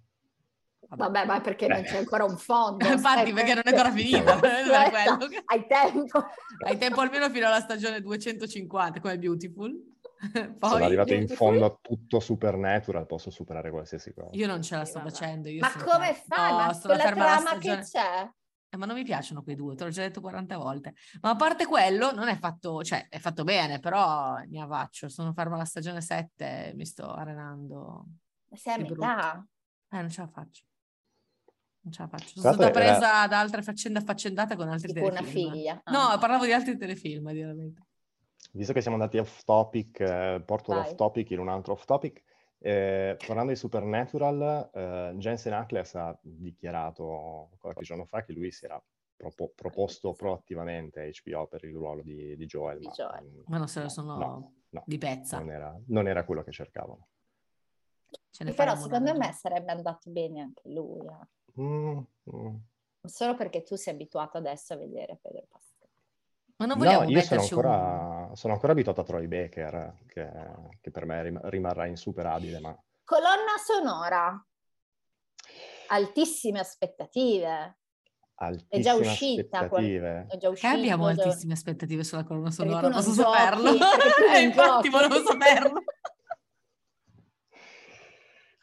Vabbè, 0.89 1.25
ma 1.25 1.41
perché 1.41 1.67
non 1.67 1.83
c'è 1.83 1.99
ancora 1.99 2.25
un 2.25 2.37
fondo? 2.37 2.87
Infatti, 2.91 3.33
perché 3.33 3.55
non 3.55 3.63
è 3.65 3.71
ancora 3.71 3.91
finita. 3.91 4.35
Aspetta, 4.39 5.19
hai 5.47 5.67
tempo. 5.67 6.25
Hai 6.65 6.79
tempo 6.79 7.01
almeno 7.01 7.31
fino 7.31 7.47
alla 7.47 7.61
stagione 7.61 8.01
250, 8.01 9.01
come 9.01 9.19
Beautiful. 9.19 9.96
Poi, 10.59 10.71
sono 10.71 10.85
arrivato 10.85 11.15
in 11.15 11.29
fondo 11.29 11.65
a 11.65 11.79
tutto 11.81 12.21
Supernatural, 12.21 13.07
posso 13.07 13.31
superare 13.31 13.71
qualsiasi 13.71 14.13
cosa. 14.13 14.31
Io 14.33 14.47
non 14.47 14.63
ce 14.63 14.77
la 14.77 14.85
sto 14.85 15.01
facendo. 15.01 15.51
ma 15.61 15.73
come 15.73 16.15
fai? 16.15 16.51
No, 16.51 16.57
ma 16.57 16.73
sono 16.73 16.95
la 16.95 17.13
trama 17.13 17.59
che 17.59 17.79
c'è? 17.79 18.31
Eh, 18.69 18.77
ma 18.77 18.87
non 18.87 18.97
mi 18.97 19.05
piacciono 19.05 19.43
quei 19.43 19.55
due, 19.55 19.75
te 19.75 19.85
l'ho 19.85 19.91
già 19.91 20.03
detto 20.03 20.21
40 20.21 20.57
volte. 20.57 20.95
Ma 21.21 21.31
a 21.31 21.37
parte 21.37 21.67
quello, 21.67 22.13
non 22.13 22.29
è 22.29 22.37
fatto, 22.37 22.83
cioè, 22.83 23.07
è 23.09 23.19
fatto 23.19 23.45
bene, 23.45 23.79
però 23.79 24.37
mi 24.47 24.61
avvaccio. 24.61 25.09
Sono 25.09 25.33
ferma 25.33 25.55
alla 25.55 25.65
stagione 25.65 26.01
7 26.01 26.73
mi 26.75 26.85
sto 26.85 27.07
arenando. 27.13 28.07
Ma 28.49 28.57
sei 28.57 28.75
a 28.75 28.79
metà? 28.79 29.47
Eh, 29.91 30.01
non 30.01 30.11
ce 30.11 30.21
la 30.21 30.29
faccio. 30.29 30.65
Non 31.83 31.93
ce 31.93 32.03
la 32.03 32.09
faccio. 32.09 32.41
Sono 32.41 32.55
stata 32.55 32.71
presa 32.71 32.97
era... 32.97 33.27
da 33.29 33.39
altre 33.39 33.63
faccende 33.63 34.01
affaccendate 34.01 34.57
con 34.57 34.69
altri 34.69 34.93
tipo 34.93 35.09
telefilm. 35.09 35.47
una 35.47 35.55
figlia. 35.55 35.81
Ah. 35.85 35.91
No, 35.93 36.19
parlavo 36.19 36.45
di 36.45 36.53
altri 36.53 36.77
telefilm, 36.77 37.33
veramente. 37.33 37.86
Visto 38.57 38.73
che 38.73 38.81
siamo 38.81 38.97
andati 38.97 39.19
off 39.19 39.45
topic, 39.45 40.01
eh, 40.01 40.43
porto 40.45 40.73
Vai. 40.73 40.83
l'off 40.83 40.95
topic 40.95 41.31
in 41.31 41.41
un 41.41 41.49
altro 41.49 41.75
off 41.75 41.85
topic. 41.85 42.23
Eh, 42.59 43.17
tornando 43.25 43.51
ai 43.51 43.57
Supernatural, 43.57 44.71
eh, 44.73 45.15
Jensen 45.19 45.53
Ackles 45.53 45.95
ha 45.95 46.19
dichiarato 46.23 47.51
qualche 47.61 47.85
giorno 47.85 48.07
fa 48.07 48.25
che 48.25 48.33
lui 48.33 48.51
si 48.51 48.65
era 48.65 48.83
propo- 49.15 49.53
proposto 49.55 50.15
proattivamente 50.15 51.01
a 51.03 51.05
HBO 51.05 51.47
per 51.47 51.65
il 51.65 51.75
ruolo 51.75 52.01
di, 52.03 52.35
di 52.35 52.47
Joel. 52.47 52.79
Di 52.79 52.87
ma, 52.87 52.93
Joel. 52.93 53.43
ma 53.47 53.59
non 53.59 53.69
se 53.69 53.83
lo 53.83 53.89
sono... 53.91 54.17
No. 54.17 54.53
no, 54.71 54.83
di 54.87 54.97
pezza. 54.97 55.39
Non 55.39 55.51
era, 55.51 55.79
non 55.89 56.09
era 56.09 56.25
quello 56.25 56.43
che 56.43 56.51
cercavano. 56.51 57.09
Però 58.55 58.75
secondo 58.77 59.17
me 59.17 59.33
sarebbe 59.33 59.73
andato 59.73 60.11
bene 60.11 60.41
anche 60.41 60.69
lui. 60.71 61.07
Eh. 61.07 61.61
Mm, 61.61 61.99
mm. 62.35 62.57
Solo 63.03 63.35
perché 63.35 63.63
tu 63.63 63.77
sei 63.77 63.95
abituato 63.95 64.39
adesso 64.39 64.73
a 64.73 64.77
vedere 64.77 65.19
Pedro 65.21 65.47
Pascal. 65.49 65.76
Ma 66.59 66.67
non 66.67 66.79
vogliamo 66.79 67.03
no, 67.03 67.11
io 67.11 67.21
sono 67.21 67.43
ancora, 67.43 68.27
un... 68.29 68.37
sono 68.37 68.53
ancora, 68.55 68.73
abituato 68.73 69.01
a 69.01 69.05
Troy 69.05 69.27
Baker, 69.27 69.99
che, 70.07 70.31
che 70.81 70.91
per 70.91 71.05
me 71.05 71.41
rimarrà 71.45 71.87
insuperabile. 71.87 72.61
Ma... 72.61 72.77
Colonna 73.05 73.57
sonora. 73.63 74.47
Altissime 75.89 76.61
aspettative. 76.61 77.79
Altissime 78.37 78.69
è 78.69 78.81
già 78.81 78.95
uscita. 78.95 79.59
Aspettative. 79.59 80.27
È 80.31 80.37
già 80.39 80.49
uscita. 80.49 80.73
Eh, 80.73 80.79
abbiamo 80.79 81.07
altissime 81.07 81.53
aspettative 81.53 82.05
sulla 82.05 82.25
colonna 82.25 82.51
sonora, 82.51 82.89
posso 82.89 83.13
giochi, 83.15 83.37
saperlo. 83.37 83.71
infatti 84.41 84.89
volevo 84.89 85.23
saperlo 85.23 85.85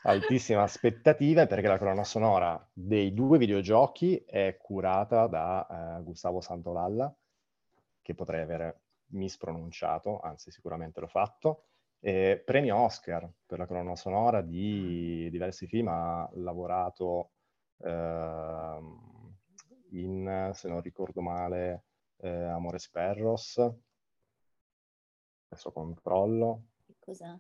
altissime 0.04 0.62
aspettative 0.62 1.48
perché 1.48 1.68
la 1.68 1.78
colonna 1.78 2.04
sonora 2.04 2.70
dei 2.74 3.14
due 3.14 3.38
videogiochi 3.38 4.24
è 4.26 4.58
curata 4.58 5.28
da 5.28 5.98
eh, 6.00 6.04
Gustavo 6.04 6.42
Santolalla, 6.42 7.14
che 8.04 8.14
potrei 8.14 8.42
avere 8.42 8.82
mispronunciato, 9.14 10.20
anzi 10.20 10.52
sicuramente 10.52 11.00
l'ho 11.00 11.08
fatto. 11.08 11.64
E 12.00 12.42
premio 12.46 12.78
Oscar 12.78 13.28
per 13.46 13.58
la 13.58 13.66
colonna 13.66 13.96
sonora 13.96 14.42
di 14.42 15.30
diversi 15.32 15.66
film, 15.68 15.88
ha 15.88 16.30
lavorato 16.34 17.32
eh, 17.78 18.80
in, 19.92 20.52
se 20.54 20.68
non 20.68 20.82
ricordo 20.82 21.22
male, 21.22 21.86
eh, 22.18 22.30
Amores 22.30 22.90
Perros, 22.90 23.58
adesso 25.48 25.72
controllo. 25.72 26.66
Cos'è? 27.00 27.34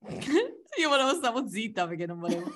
Io 0.80 0.88
volevo 0.88 1.14
stavo 1.14 1.46
zitta 1.46 1.86
perché 1.86 2.06
non 2.06 2.18
volevo. 2.18 2.50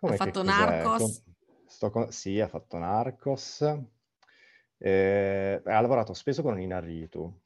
ha 0.00 0.12
fatto 0.14 0.42
Narcos. 0.42 1.22
Con... 1.78 2.10
Sì, 2.10 2.40
ha 2.40 2.48
fatto 2.48 2.78
Narcos. 2.78 3.62
Eh, 4.78 5.60
ha 5.64 5.80
lavorato 5.80 6.14
spesso 6.14 6.42
con 6.42 6.60
Inarritu. 6.60 7.40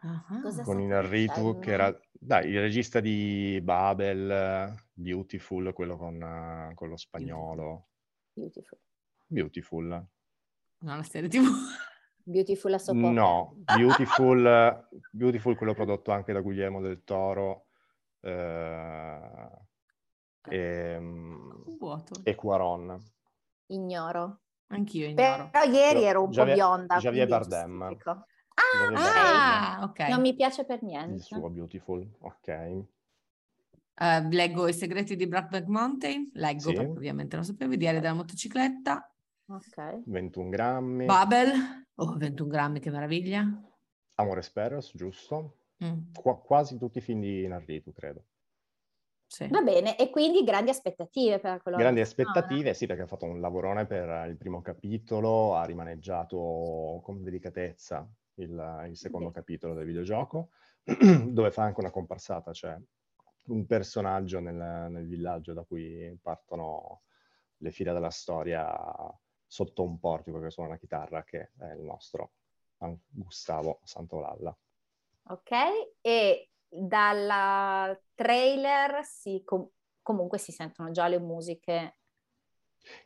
Uh-huh. 0.00 0.62
Con 0.62 0.80
Inarritu, 0.80 1.58
che 1.58 1.72
era 1.72 2.00
dai, 2.12 2.50
il 2.50 2.60
regista 2.60 3.00
di 3.00 3.60
Babel, 3.62 4.74
Beautiful, 4.92 5.72
quello 5.72 5.96
con, 5.96 6.72
con 6.74 6.88
lo 6.88 6.96
spagnolo. 6.96 7.88
Beautiful. 8.32 8.78
Beautiful. 9.26 10.06
No, 10.80 10.96
la 10.96 11.02
serie 11.02 11.28
TV. 11.28 11.46
Beautiful 12.22 12.74
a 12.74 12.78
Sopopera. 12.78 13.10
No, 13.10 13.56
Beautiful, 13.56 14.88
Beautiful, 15.10 15.56
quello 15.56 15.74
prodotto 15.74 16.12
anche 16.12 16.32
da 16.32 16.40
Guglielmo 16.40 16.80
del 16.80 17.02
Toro. 17.02 17.66
Eh, 18.20 19.50
e, 20.50 20.98
Vuoto. 21.78 22.20
e 22.22 22.34
Quaron. 22.34 23.02
Ignoro. 23.66 24.40
Anch'io 24.68 25.06
ignoro. 25.08 25.50
Però 25.50 25.64
ieri 25.70 26.04
ero 26.04 26.24
un 26.24 26.30
Javier, 26.30 26.56
po' 26.56 26.62
bionda. 26.62 26.96
Javier 26.98 27.28
Bardem. 27.28 27.82
Ah, 27.82 29.78
ah 29.78 29.84
ok. 29.84 30.00
Non 30.08 30.20
mi 30.20 30.34
piace 30.34 30.64
per 30.64 30.82
niente. 30.82 31.14
Il 31.14 31.22
suo 31.22 31.48
Beautiful, 31.48 32.06
ok. 32.20 32.84
Uh, 34.00 34.28
leggo 34.30 34.68
i 34.68 34.72
segreti 34.72 35.16
di 35.16 35.26
Brockback 35.26 35.66
Mountain, 35.66 36.30
leggo 36.34 36.68
sì. 36.68 36.74
perché 36.74 36.90
ovviamente 36.90 37.36
non 37.36 37.44
sapevo, 37.44 37.74
Diario 37.74 38.00
della 38.00 38.14
motocicletta. 38.14 39.12
Ok. 39.46 40.02
21 40.04 40.48
grammi. 40.50 41.04
Babel, 41.06 41.86
Oh, 42.00 42.16
21 42.16 42.48
grammi, 42.48 42.78
che 42.78 42.90
meraviglia. 42.90 43.44
Amore 44.16 44.42
Sperros, 44.42 44.92
giusto? 44.94 45.56
Mm. 45.82 46.12
Qu- 46.12 46.42
quasi 46.44 46.78
tutti 46.78 46.98
i 46.98 47.00
film 47.00 47.20
di 47.20 47.46
Narritu, 47.48 47.92
credo. 47.92 48.22
Sì. 49.28 49.46
Va 49.48 49.60
bene, 49.60 49.98
e 49.98 50.08
quindi 50.08 50.42
grandi 50.42 50.70
aspettative 50.70 51.38
per 51.38 51.62
quello 51.62 51.76
Grandi 51.76 52.00
aspettative, 52.00 52.72
sì, 52.72 52.86
perché 52.86 53.02
ha 53.02 53.06
fatto 53.06 53.26
un 53.26 53.40
lavorone 53.40 53.84
per 53.84 54.26
il 54.26 54.38
primo 54.38 54.62
capitolo, 54.62 55.54
ha 55.54 55.64
rimaneggiato 55.64 57.00
con 57.02 57.22
delicatezza 57.22 58.08
il, 58.36 58.86
il 58.88 58.96
secondo 58.96 59.28
sì. 59.28 59.34
capitolo 59.34 59.74
del 59.74 59.84
videogioco, 59.84 60.48
dove 61.28 61.50
fa 61.50 61.64
anche 61.64 61.80
una 61.80 61.90
comparsata, 61.90 62.52
cioè 62.52 62.74
un 63.48 63.66
personaggio 63.66 64.40
nel, 64.40 64.90
nel 64.90 65.06
villaggio 65.06 65.52
da 65.52 65.62
cui 65.62 66.18
partono 66.22 67.02
le 67.58 67.70
file 67.70 67.92
della 67.92 68.10
storia 68.10 68.66
sotto 69.46 69.82
un 69.82 69.98
portico 69.98 70.40
che 70.40 70.50
suona 70.50 70.70
una 70.70 70.78
chitarra, 70.78 71.22
che 71.22 71.50
è 71.58 71.72
il 71.76 71.82
nostro 71.82 72.32
Gustavo 73.10 73.80
Santolalla. 73.82 74.56
Ok, 75.30 75.50
e 76.00 76.48
dalla 76.68 77.98
trailer 78.14 79.04
si, 79.04 79.42
com- 79.44 79.68
comunque 80.02 80.38
si 80.38 80.52
sentono 80.52 80.90
già 80.90 81.08
le 81.08 81.18
musiche. 81.18 81.96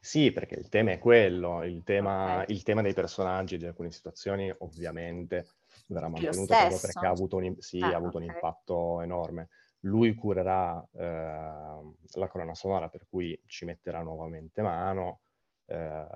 Sì, 0.01 0.31
perché 0.33 0.55
il 0.55 0.69
tema 0.69 0.93
è 0.93 0.99
quello, 0.99 1.65
il 1.65 1.83
tema, 1.83 2.43
okay. 2.43 2.55
il 2.55 2.63
tema 2.63 2.83
dei 2.83 2.95
personaggi 2.95 3.57
di 3.57 3.67
alcune 3.67 3.91
situazioni 3.91 4.53
ovviamente 4.59 5.47
verrà 5.89 6.09
mantenuto 6.09 6.55
proprio 6.55 6.79
perché 6.79 7.07
ha 7.07 7.11
avuto 7.11 7.37
un, 7.37 7.55
sì, 7.59 7.81
ah, 7.81 7.89
ha 7.89 7.97
avuto 7.97 8.19
okay. 8.19 8.29
un 8.29 8.35
impatto 8.35 9.01
enorme. 9.01 9.49
Lui 9.81 10.15
curerà 10.15 10.87
eh, 10.93 11.01
la 11.03 12.29
colonna 12.29 12.55
sonora 12.55 12.89
per 12.89 13.07
cui 13.09 13.41
ci 13.47 13.65
metterà 13.65 14.03
nuovamente 14.03 14.63
mano, 14.63 15.23
eh, 15.67 16.07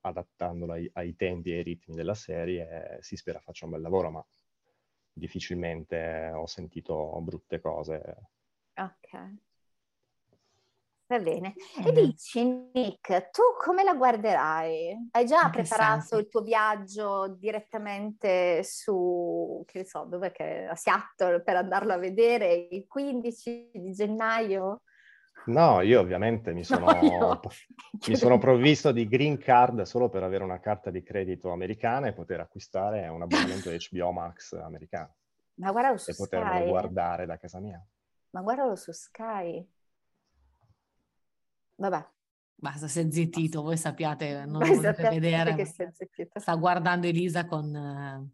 adattandola 0.00 0.74
ai, 0.74 0.88
ai, 0.94 1.14
tempi 1.16 1.52
e 1.52 1.56
ai 1.56 1.62
ritmi 1.62 1.94
della 1.94 2.14
serie, 2.14 2.98
si 3.00 3.16
spera 3.16 3.40
faccia 3.40 3.66
un 3.66 3.72
bel 3.72 3.82
lavoro, 3.82 4.10
ma 4.10 4.24
difficilmente 5.14 6.30
ho 6.34 6.46
sentito 6.46 7.18
brutte 7.22 7.60
cose. 7.60 8.16
Ok. 8.74 9.34
Va 11.06 11.18
bene. 11.20 11.54
E 11.84 11.92
dici, 11.92 12.42
Nick, 12.72 13.30
tu 13.30 13.42
come 13.62 13.84
la 13.84 13.94
guarderai? 13.94 15.08
Hai 15.10 15.26
già 15.26 15.50
preparato 15.50 16.16
il 16.16 16.28
tuo 16.28 16.40
viaggio 16.40 17.36
direttamente 17.38 18.64
su, 18.64 19.62
che 19.66 19.84
so, 19.84 20.04
dove 20.04 20.32
che, 20.32 20.64
a 20.64 20.74
Seattle 20.74 21.42
per 21.42 21.56
andarlo 21.56 21.92
a 21.92 21.98
vedere 21.98 22.68
il 22.70 22.86
15 22.86 23.70
di 23.74 23.92
gennaio? 23.92 24.80
No, 25.46 25.80
io 25.82 26.00
ovviamente 26.00 26.52
mi 26.52 26.64
sono, 26.64 26.86
no, 27.02 27.40
mi 28.08 28.16
sono 28.16 28.38
provvisto 28.38 28.92
di 28.92 29.06
green 29.06 29.38
card 29.38 29.82
solo 29.82 30.08
per 30.08 30.22
avere 30.22 30.44
una 30.44 30.60
carta 30.60 30.90
di 30.90 31.02
credito 31.02 31.52
americana 31.52 32.06
e 32.08 32.12
poter 32.12 32.40
acquistare 32.40 33.08
un 33.08 33.22
abbonamento 33.22 33.70
HBO 33.90 34.12
Max 34.12 34.52
americano. 34.52 35.14
Ma 35.56 35.70
guardalo 35.70 35.98
su 35.98 36.10
e 36.10 36.14
potermelo 36.14 36.66
guardare 36.66 37.26
da 37.26 37.36
casa 37.38 37.60
mia. 37.60 37.84
Ma 38.30 38.40
guardalo 38.40 38.74
su 38.74 38.92
Sky. 38.92 39.66
Vabbè. 41.76 42.06
Basta, 42.56 42.88
si 42.88 43.00
è 43.00 43.10
zittito, 43.10 43.62
voi 43.62 43.76
sappiate, 43.76 44.44
non 44.46 44.62
lo 44.62 44.74
potete 44.74 45.08
vedere. 45.10 45.64
Sta 45.64 46.54
guardando 46.54 47.06
Elisa 47.06 47.44
con... 47.44 48.32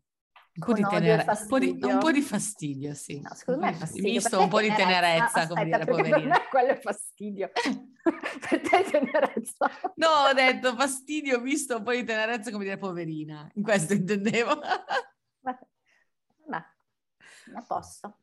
Un 0.53 0.67
po, 0.67 0.73
di 0.73 0.83
tenere... 0.83 1.25
un, 1.27 1.47
po 1.47 1.59
di, 1.59 1.79
un 1.81 1.99
po' 1.99 2.11
di 2.11 2.21
fastidio, 2.21 2.93
sì. 2.95 3.21
No, 3.21 3.33
secondo 3.35 3.61
me 3.61 3.71
è 3.71 3.75
fastidio. 3.75 4.11
Misto 4.11 4.41
un 4.41 4.49
po' 4.49 4.61
di 4.61 4.75
tenerezza, 4.75 5.47
come 5.47 5.65
dire, 5.65 5.85
poverina. 5.85 6.17
Per 6.17 6.27
me 6.27 6.49
quello 6.51 6.69
è 6.71 6.81
fastidio. 6.81 7.51
per 8.49 8.61
te 8.61 8.85
è 8.85 8.91
tenerezza. 8.91 9.71
No, 9.95 10.09
ho 10.09 10.33
detto 10.33 10.75
fastidio 10.75 11.41
visto 11.41 11.77
un 11.77 11.83
po' 11.85 11.93
di 11.93 12.05
tenerezza, 12.05 12.51
come 12.51 12.65
dire, 12.65 12.79
poverina. 12.79 13.49
In 13.55 13.63
questo 13.63 13.93
intendevo. 13.93 14.59
ma, 15.41 15.59
ma, 16.47 16.75
a 17.55 17.63
posto. 17.63 18.19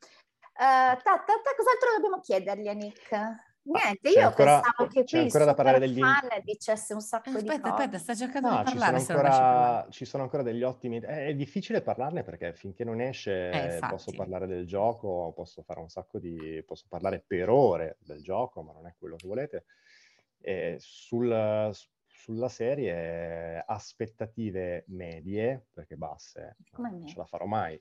Uh, 0.53 0.59
ta, 0.59 0.97
ta, 0.97 1.23
ta, 1.23 1.55
cos'altro 1.55 1.93
dobbiamo 1.95 2.19
chiedergli 2.19 2.67
a 2.67 2.73
Nick? 2.73 3.45
Niente, 3.67 4.09
io 4.09 4.27
ancora, 4.27 4.61
pensavo 4.61 4.89
che 4.89 5.03
qui 5.03 5.19
ancora 5.19 5.43
da 5.43 5.53
parlare 5.53 5.79
degli 5.79 6.01
dicesse 6.43 6.93
un 6.93 7.01
sacco 7.01 7.29
aspetta, 7.29 7.55
di 7.55 7.59
cose. 7.59 7.73
Aspetta, 7.73 7.97
sta 7.97 8.15
cercando 8.15 8.49
no, 8.49 8.57
di 8.57 8.63
parlare. 8.63 8.99
Ci 8.99 9.05
sono, 9.05 9.19
ancora, 9.19 9.87
ci 9.89 10.05
sono 10.05 10.23
ancora 10.23 10.43
degli 10.43 10.63
ottimi... 10.63 10.99
È, 10.99 11.27
è, 11.27 11.35
difficile 11.35 11.81
parlarne 11.81 12.23
perché 12.23 12.53
finché 12.53 12.85
non 12.85 13.01
esce 13.01 13.49
eh, 13.49 13.79
posso 13.89 14.11
parlare 14.11 14.47
del 14.47 14.65
gioco, 14.65 15.33
posso 15.35 15.63
fare 15.63 15.81
un 15.81 15.89
sacco 15.89 16.17
di... 16.17 16.63
posso 16.65 16.85
parlare 16.87 17.21
per 17.25 17.49
ore 17.49 17.97
del 17.99 18.21
gioco, 18.21 18.61
ma 18.61 18.71
non 18.71 18.87
è 18.87 18.95
quello 18.97 19.17
che 19.17 19.27
volete. 19.27 19.65
E 20.39 20.77
sul, 20.79 21.69
sulla 22.07 22.49
serie 22.49 23.61
aspettative 23.65 24.85
medie, 24.87 25.65
perché 25.73 25.97
basse, 25.97 26.55
non 26.77 27.05
ce 27.05 27.17
la 27.17 27.25
farò 27.25 27.45
mai 27.45 27.79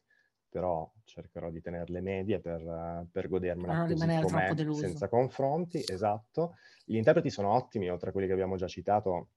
però 0.57 0.91
cercherò 1.05 1.51
di 1.51 1.61
tenerle 1.61 2.01
medie 2.01 2.41
per, 2.41 3.07
per 3.13 3.29
godermela 3.29 3.83
ah, 3.83 3.87
così 3.87 3.95
com'è, 3.95 4.73
senza 4.73 5.07
confronti, 5.07 5.85
esatto. 5.87 6.55
Gli 6.83 6.97
interpreti 6.97 7.29
sono 7.29 7.53
ottimi, 7.53 7.91
oltre 7.91 8.09
a 8.09 8.13
quelli 8.13 8.27
che 8.27 8.33
abbiamo 8.33 8.57
già 8.57 8.67
citato, 8.67 9.29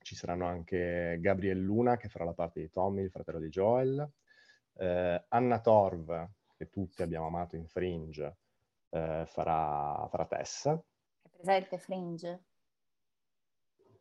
ci 0.00 0.14
saranno 0.14 0.46
anche 0.46 1.18
Gabriel 1.20 1.60
Luna, 1.60 1.98
che 1.98 2.08
farà 2.08 2.24
la 2.24 2.32
parte 2.32 2.60
di 2.60 2.70
Tommy, 2.70 3.02
il 3.02 3.10
fratello 3.10 3.38
di 3.38 3.50
Joel, 3.50 4.10
eh, 4.78 5.24
Anna 5.28 5.60
Torv, 5.60 6.30
che 6.56 6.70
tutti 6.70 7.02
abbiamo 7.02 7.26
amato 7.26 7.54
in 7.56 7.66
Fringe, 7.66 8.36
eh, 8.88 9.24
farà, 9.26 10.06
farà 10.08 10.24
Tess. 10.24 10.68
È 10.68 11.28
presente 11.36 11.76
Fringe? 11.76 12.44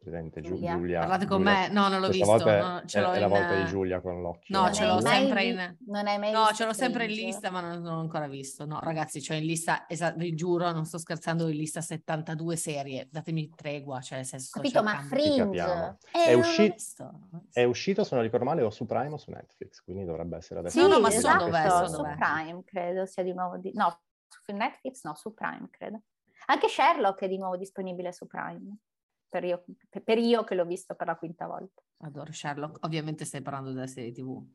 Presente 0.01 0.41
Giulia. 0.41 0.75
Giulia. 0.75 0.99
Parlate 1.01 1.27
con 1.27 1.43
Giulia. 1.43 1.59
me? 1.59 1.69
No, 1.69 1.87
non 1.87 2.01
l'ho 2.01 2.07
Questa 2.07 2.33
visto. 2.33 2.49
No, 2.49 2.81
ce 2.85 3.01
l'ho 3.01 3.11
è, 3.11 3.15
in... 3.15 3.21
la 3.21 3.27
volta 3.27 3.55
di 3.55 3.65
Giulia 3.65 4.01
con 4.01 4.19
l'occhio. 4.19 4.59
No, 4.59 4.71
ce 4.73 4.85
l'ho 4.87 4.99
sempre 4.99 5.43
in... 5.43 5.77
Non 5.85 6.07
hai 6.07 6.17
mai 6.17 6.31
No, 6.31 6.47
ce 6.53 6.65
l'ho 6.65 6.73
sempre 6.73 7.05
in 7.05 7.11
lista, 7.11 7.51
ma 7.51 7.61
non, 7.61 7.83
non 7.83 7.93
l'ho 7.93 7.99
ancora 7.99 8.27
visto. 8.27 8.65
No, 8.65 8.79
ragazzi, 8.81 9.21
cioè 9.21 9.37
in 9.37 9.45
lista, 9.45 9.85
esa... 9.87 10.09
vi 10.09 10.33
giuro, 10.33 10.71
non 10.71 10.85
sto 10.85 10.97
scherzando, 10.97 11.47
in 11.49 11.55
lista 11.55 11.81
72 11.81 12.55
serie. 12.55 13.09
Datemi 13.11 13.51
tregua, 13.53 14.01
cioè 14.01 14.17
nel 14.17 14.25
senso... 14.25 14.49
Capito, 14.53 14.81
ma 14.81 15.01
Fringe... 15.01 15.97
Eh, 16.11 16.29
è, 16.29 16.33
usci... 16.33 16.73
è, 17.51 17.63
uscito, 17.63 18.03
se 18.03 18.15
non 18.15 18.23
ricordo 18.23 18.45
male, 18.45 18.63
o 18.63 18.71
su 18.71 18.87
Prime 18.87 19.13
o 19.13 19.17
su 19.17 19.29
Netflix, 19.29 19.83
quindi 19.83 20.03
dovrebbe 20.03 20.37
essere 20.37 20.61
adesso. 20.61 20.79
Sì, 20.79 20.83
no, 20.83 20.95
no, 20.95 20.99
ma 20.99 21.09
esatto, 21.09 21.45
dov'è, 21.45 21.69
su 21.87 21.97
dov'è. 21.97 22.15
Prime, 22.15 22.63
credo 22.63 23.05
sia 23.05 23.21
di 23.21 23.33
nuovo... 23.33 23.57
Di... 23.59 23.71
No, 23.75 24.01
su 24.27 24.51
Netflix 24.51 25.03
no, 25.03 25.13
su 25.13 25.31
Prime, 25.35 25.67
credo. 25.69 26.01
Anche 26.47 26.69
Sherlock 26.69 27.21
è 27.21 27.27
di 27.27 27.37
nuovo 27.37 27.55
disponibile 27.55 28.11
su 28.11 28.25
Prime 28.25 28.77
per 29.31 29.45
io, 29.45 29.63
per 30.03 30.17
io 30.17 30.43
che 30.43 30.55
l'ho 30.55 30.65
visto 30.65 30.93
per 30.93 31.07
la 31.07 31.15
quinta 31.15 31.47
volta. 31.47 31.81
Adoro 31.99 32.33
Sherlock. 32.33 32.85
Ovviamente 32.85 33.23
stai 33.23 33.41
parlando 33.41 33.71
della 33.71 33.87
serie 33.87 34.11
TV. 34.11 34.45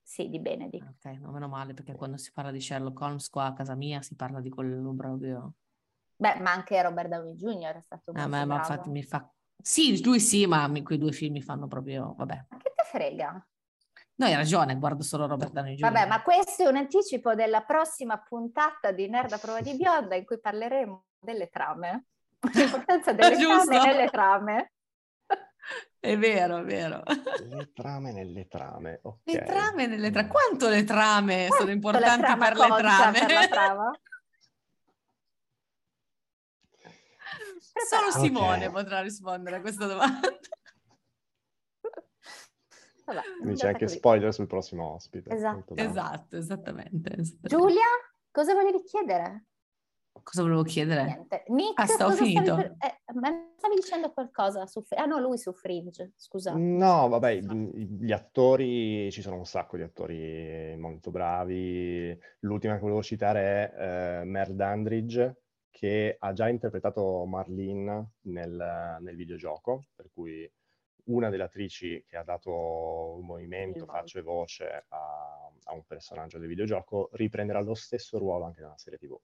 Sì, 0.00 0.28
di 0.28 0.38
Benedict. 0.38 0.86
Ok, 0.86 1.18
non 1.18 1.32
meno 1.32 1.48
male 1.48 1.74
perché 1.74 1.94
quando 1.94 2.16
si 2.16 2.30
parla 2.32 2.52
di 2.52 2.60
Sherlock 2.60 2.98
Holmes 3.00 3.28
qua 3.28 3.46
a 3.46 3.52
casa 3.52 3.74
mia 3.74 4.00
si 4.00 4.14
parla 4.14 4.40
di 4.40 4.48
quello 4.48 4.94
proprio... 4.94 5.54
Beh, 6.16 6.40
ma 6.40 6.52
anche 6.52 6.80
Robert 6.80 7.08
Downey 7.08 7.34
Jr. 7.34 7.76
è 7.76 7.80
stato 7.82 8.12
ah, 8.14 8.26
ma, 8.26 8.44
ma 8.44 8.56
infatti 8.56 8.88
mi 8.88 9.02
fa... 9.02 9.30
Sì, 9.60 10.02
lui 10.02 10.20
sì, 10.20 10.46
ma 10.46 10.70
quei 10.82 10.98
due 10.98 11.12
film 11.12 11.32
mi 11.32 11.42
fanno 11.42 11.66
proprio... 11.66 12.14
Vabbè. 12.16 12.46
Ma 12.48 12.56
che 12.56 12.72
te 12.74 12.84
frega? 12.84 13.48
No, 14.14 14.26
hai 14.26 14.34
ragione, 14.34 14.78
guardo 14.78 15.02
solo 15.02 15.26
Robert 15.26 15.52
Downey 15.52 15.74
Jr. 15.74 15.90
Vabbè, 15.90 16.06
ma 16.06 16.22
questo 16.22 16.62
è 16.62 16.66
un 16.68 16.76
anticipo 16.76 17.34
della 17.34 17.62
prossima 17.62 18.18
puntata 18.18 18.92
di 18.92 19.08
Nerd 19.08 19.32
a 19.32 19.38
prova 19.38 19.60
di 19.60 19.74
bionda 19.76 20.14
in 20.14 20.24
cui 20.24 20.40
parleremo 20.40 21.04
delle 21.18 21.48
trame. 21.48 22.06
L'importanza 22.52 23.12
delle 23.14 23.36
trame 23.36 23.86
nelle 23.86 24.08
trame. 24.08 24.72
È 26.00 26.16
vero, 26.16 26.58
è 26.58 26.64
vero. 26.64 27.02
Le 27.48 27.72
trame 27.74 28.12
nelle 28.12 28.46
trame. 28.46 29.00
Okay. 29.02 29.34
Le 29.34 29.42
trame 29.44 29.86
nelle 29.86 30.10
trame. 30.10 30.28
Quanto 30.28 30.68
le 30.68 30.84
trame 30.84 31.46
Quanto 31.46 31.56
sono 31.56 31.70
importanti 31.72 32.36
per 32.36 32.56
le 32.56 32.76
trame? 32.76 33.20
Per? 33.20 34.00
Solo 37.88 38.10
Simone 38.10 38.66
okay. 38.66 38.70
potrà 38.70 39.00
rispondere 39.00 39.56
a 39.56 39.60
questa 39.60 39.86
domanda. 39.86 40.28
Vabbè, 43.04 43.22
Dice 43.42 43.66
anche 43.66 43.84
così. 43.86 43.96
spoiler 43.96 44.32
sul 44.34 44.46
prossimo 44.46 44.94
ospite. 44.94 45.30
Esatto, 45.30 45.74
esatto 45.76 46.36
esattamente, 46.36 47.16
esattamente. 47.16 47.48
Giulia, 47.48 47.86
cosa 48.30 48.54
volevi 48.54 48.82
chiedere? 48.82 49.46
Cosa 50.22 50.42
volevo 50.42 50.62
chiedere? 50.62 51.04
Niente. 51.04 51.44
Nick, 51.48 51.80
ah, 51.80 51.86
stavo 51.86 52.12
finito. 52.12 52.42
Stavi, 52.42 52.62
eh, 52.62 53.12
ma 53.14 53.28
stavi 53.56 53.74
dicendo 53.74 54.12
qualcosa 54.12 54.66
su 54.66 54.84
Ah 54.96 55.04
no, 55.04 55.18
lui 55.18 55.38
su 55.38 55.52
Fringe, 55.52 56.12
scusate. 56.16 56.58
No, 56.58 57.08
vabbè, 57.08 57.40
gli 57.40 58.12
attori, 58.12 59.10
ci 59.10 59.22
sono 59.22 59.36
un 59.36 59.46
sacco 59.46 59.76
di 59.76 59.82
attori 59.82 60.76
molto 60.76 61.10
bravi. 61.10 62.18
L'ultima 62.40 62.74
che 62.74 62.80
volevo 62.80 63.02
citare 63.02 63.40
è 63.40 64.20
eh, 64.20 64.24
Mer 64.24 64.52
Dandridge, 64.52 65.42
che 65.70 66.16
ha 66.18 66.32
già 66.32 66.48
interpretato 66.48 67.24
Marlene 67.24 68.12
nel, 68.22 68.98
nel 69.00 69.16
videogioco, 69.16 69.86
per 69.94 70.10
cui 70.12 70.50
una 71.04 71.30
delle 71.30 71.44
attrici 71.44 72.04
che 72.06 72.16
ha 72.16 72.24
dato 72.24 73.18
movimento, 73.22 73.86
faccia 73.86 74.18
e 74.18 74.22
voce 74.22 74.84
a, 74.88 75.50
a 75.64 75.72
un 75.72 75.84
personaggio 75.86 76.38
del 76.38 76.48
videogioco 76.48 77.08
riprenderà 77.12 77.60
lo 77.60 77.74
stesso 77.74 78.18
ruolo 78.18 78.44
anche 78.44 78.60
nella 78.60 78.76
serie 78.76 78.98
TV 78.98 79.18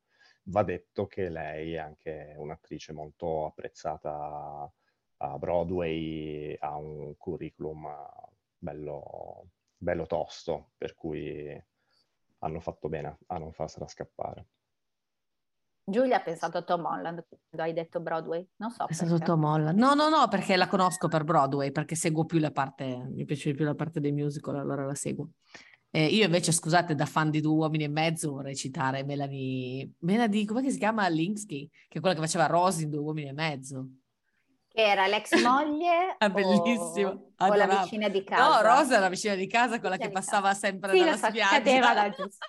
va 0.44 0.62
detto 0.62 1.06
che 1.06 1.28
lei 1.28 1.74
è 1.74 1.78
anche 1.78 2.34
un'attrice 2.36 2.92
molto 2.92 3.46
apprezzata 3.46 4.70
a 5.18 5.38
Broadway, 5.38 6.56
ha 6.58 6.76
un 6.76 7.16
curriculum 7.16 7.88
bello, 8.58 9.48
bello 9.76 10.06
tosto, 10.06 10.72
per 10.76 10.94
cui 10.94 11.62
hanno 12.38 12.60
fatto 12.60 12.88
bene 12.88 13.18
a 13.26 13.38
non 13.38 13.52
farsela 13.52 13.86
scappare. 13.86 14.46
Giulia 15.86 16.16
ha 16.16 16.22
pensato 16.22 16.56
a 16.56 16.62
Tom 16.62 16.84
Holland 16.84 17.26
quando 17.26 17.62
hai 17.66 17.74
detto 17.74 18.00
Broadway, 18.00 18.46
non 18.56 18.70
so. 18.70 18.84
Ho 18.84 18.86
pensato 18.86 19.14
a 19.14 19.18
Tom 19.18 19.44
Holland. 19.44 19.78
No, 19.78 19.92
no, 19.92 20.08
no, 20.08 20.28
perché 20.28 20.56
la 20.56 20.66
conosco 20.66 21.08
per 21.08 21.24
Broadway, 21.24 21.72
perché 21.72 21.94
seguo 21.94 22.24
più 22.24 22.38
la 22.38 22.50
parte, 22.50 23.06
mi 23.12 23.24
piace 23.26 23.52
più 23.52 23.66
la 23.66 23.74
parte 23.74 24.00
dei 24.00 24.12
musical, 24.12 24.56
allora 24.56 24.86
la 24.86 24.94
seguo. 24.94 25.32
Eh, 25.96 26.06
io 26.06 26.24
invece, 26.24 26.50
scusate, 26.50 26.96
da 26.96 27.06
fan 27.06 27.30
di 27.30 27.40
Due 27.40 27.54
Uomini 27.54 27.84
e 27.84 27.88
Mezzo 27.88 28.32
vorrei 28.32 28.56
citare 28.56 29.04
Melanie, 29.04 29.92
Melanie, 30.00 30.44
come 30.44 30.68
si 30.68 30.76
chiama? 30.76 31.06
Linsky, 31.06 31.70
che 31.86 31.98
è 31.98 32.00
quella 32.00 32.16
che 32.16 32.20
faceva 32.20 32.46
Rosy 32.46 32.82
in 32.82 32.90
Due 32.90 32.98
Uomini 32.98 33.28
e 33.28 33.32
Mezzo. 33.32 33.86
Che 34.66 34.82
era 34.82 35.06
l'ex 35.06 35.30
moglie 35.40 36.16
ah, 36.18 36.28
bellissimo. 36.30 37.10
O, 37.38 37.46
o, 37.46 37.54
la 37.54 37.82
vicina 37.82 38.08
di 38.08 38.24
casa? 38.24 38.42
No, 38.42 38.74
Rosa 38.74 38.96
è 38.96 38.98
la 38.98 39.08
vicina 39.08 39.36
di 39.36 39.46
casa, 39.46 39.78
quella 39.78 39.96
che 39.96 40.10
passava 40.10 40.52
sempre 40.52 40.90
sì, 40.90 40.98
dalla 40.98 41.16
so, 41.16 41.28
spiaggia. 41.28 42.10
Giusto. 42.10 42.46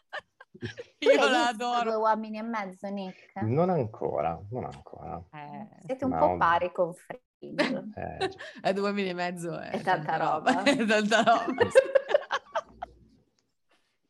Io 0.97 1.29
la 1.29 1.47
adoro. 1.49 1.83
Due 1.83 1.95
uomini 1.97 2.39
e 2.39 2.41
mezzo, 2.41 2.87
Nick? 2.87 3.43
Non 3.43 3.69
ancora, 3.69 4.41
non 4.49 4.63
ancora. 4.63 5.23
Eh, 5.31 5.67
siete 5.85 6.03
un 6.03 6.11
no. 6.13 6.17
po' 6.17 6.37
pari 6.37 6.71
con 6.71 6.93
Fringe. 6.95 7.23
Eh, 7.95 8.29
è 8.61 8.73
due 8.73 8.87
uomini 8.87 9.09
e 9.09 9.13
mezzo 9.13 9.55
è, 9.59 9.69
è 9.69 9.81
tanta, 9.81 10.17
tanta 10.17 10.17
roba. 10.17 10.51
roba. 10.51 10.63
è 10.63 10.85
tanta 10.85 11.21
roba. 11.21 11.53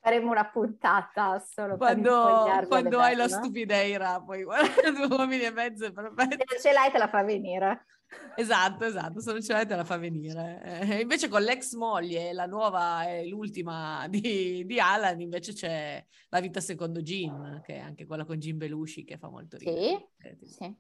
Faremo 0.06 0.30
una 0.30 0.48
puntata 0.48 1.40
solo 1.40 1.78
quando, 1.78 2.46
quando 2.68 3.00
hai 3.00 3.16
la 3.16 3.28
stupideira 3.28 4.22
poi 4.22 4.44
guarda 4.44 4.92
due 4.94 5.08
uomini 5.08 5.46
e 5.46 5.50
mezzo 5.50 5.86
è 5.86 5.92
perfetto 5.92 6.44
se 6.46 6.60
ce 6.60 6.72
l'hai 6.72 6.92
te 6.92 7.00
la 7.00 7.08
fa 7.08 7.24
venire. 7.24 7.88
Esatto 8.36 8.86
esatto 8.86 9.20
se 9.20 9.32
non 9.32 9.42
ce 9.42 9.54
l'hai 9.54 9.66
te 9.66 9.76
la 9.76 9.84
fa 9.84 9.98
venire. 9.98 10.62
Eh, 10.64 11.02
invece 11.02 11.28
con 11.28 11.42
l'ex 11.42 11.74
moglie 11.74 12.34
la 12.34 12.46
nuova 12.46 13.10
e 13.10 13.26
l'ultima 13.26 14.08
di, 14.08 14.64
di, 14.64 14.80
Alan 14.80 15.20
invece 15.20 15.54
c'è 15.54 16.06
la 16.30 16.40
vita 16.40 16.60
secondo 16.60 17.02
Jim 17.02 17.62
che 17.62 17.78
è 17.78 17.80
anche 17.80 18.06
quella 18.06 18.26
con 18.26 18.38
Jim 18.38 18.58
Belushi 18.58 19.06
che 19.06 19.18
fa 19.18 19.28
molto 19.28 19.58
ridere. 19.58 20.12
Sì, 20.20 20.28
eh, 20.28 20.38
sì. 20.44 20.78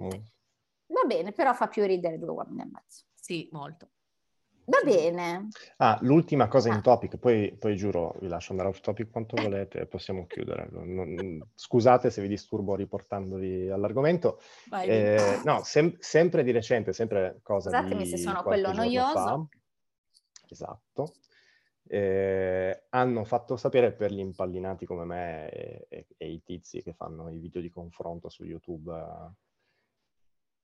Mm. 0.00 0.08
va 0.86 1.04
bene 1.06 1.32
però 1.32 1.52
fa 1.52 1.68
più 1.68 1.84
ridere 1.84 2.18
due 2.18 2.30
uomini 2.30 2.62
e 2.62 2.70
mezzo. 2.72 3.04
Sì 3.12 3.50
molto 3.52 3.90
Va 4.70 4.82
bene. 4.84 5.48
Ah, 5.78 5.98
l'ultima 6.02 6.46
cosa 6.46 6.70
ah. 6.70 6.74
in 6.74 6.80
topic, 6.80 7.16
poi, 7.16 7.56
poi, 7.58 7.74
giuro, 7.74 8.14
vi 8.20 8.28
lascio 8.28 8.52
andare 8.52 8.68
off 8.68 8.78
topic 8.78 9.10
quanto 9.10 9.34
volete 9.42 9.80
e 9.80 9.86
possiamo 9.86 10.26
chiudere. 10.26 10.68
Non, 10.70 11.44
scusate 11.52 12.08
se 12.08 12.22
vi 12.22 12.28
disturbo 12.28 12.76
riportandovi 12.76 13.68
all'argomento. 13.68 14.40
Eh, 14.84 15.40
no, 15.44 15.62
sem- 15.64 15.96
sempre 15.98 16.44
di 16.44 16.52
recente, 16.52 16.92
sempre 16.92 17.40
cosa 17.42 17.70
Scusatemi 17.70 18.06
se 18.06 18.16
sono 18.16 18.44
quello 18.44 18.72
noioso. 18.72 19.12
Fa. 19.12 19.46
Esatto. 20.48 21.14
Eh, 21.88 22.84
hanno 22.90 23.24
fatto 23.24 23.56
sapere 23.56 23.92
per 23.92 24.12
gli 24.12 24.20
impallinati 24.20 24.86
come 24.86 25.04
me 25.04 25.50
e, 25.50 25.86
e, 25.88 26.06
e, 26.16 26.30
i 26.30 26.40
tizi 26.44 26.80
che 26.82 26.92
fanno 26.92 27.28
i 27.28 27.38
video 27.38 27.60
di 27.60 27.70
confronto 27.70 28.28
su 28.28 28.44
YouTube, 28.44 28.92
eh, 28.96 29.30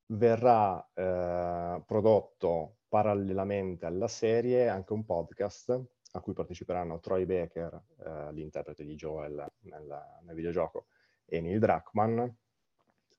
verrà 0.08 0.88
eh, 0.94 1.82
prodotto 1.84 2.76
parallelamente 2.96 3.84
alla 3.84 4.08
serie 4.08 4.68
anche 4.68 4.94
un 4.94 5.04
podcast 5.04 5.84
a 6.12 6.20
cui 6.20 6.32
parteciperanno 6.32 6.98
Troy 6.98 7.26
Baker, 7.26 7.78
eh, 7.98 8.32
l'interprete 8.32 8.86
di 8.86 8.94
Joel 8.94 9.46
nel, 9.64 10.02
nel, 10.22 10.34
videogioco, 10.34 10.86
e 11.26 11.42
Neil 11.42 11.58
Druckmann, 11.58 12.26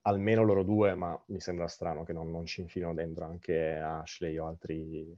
almeno 0.02 0.42
loro 0.42 0.64
due, 0.64 0.96
ma 0.96 1.22
mi 1.28 1.40
sembra 1.40 1.68
strano 1.68 2.04
che 2.04 2.12
non, 2.12 2.32
non 2.32 2.48
ci 2.48 2.62
infilino 2.62 2.96
dentro 2.96 3.26
anche 3.26 3.78
Ashley 3.78 4.36
o 4.40 4.48
altri, 4.48 5.16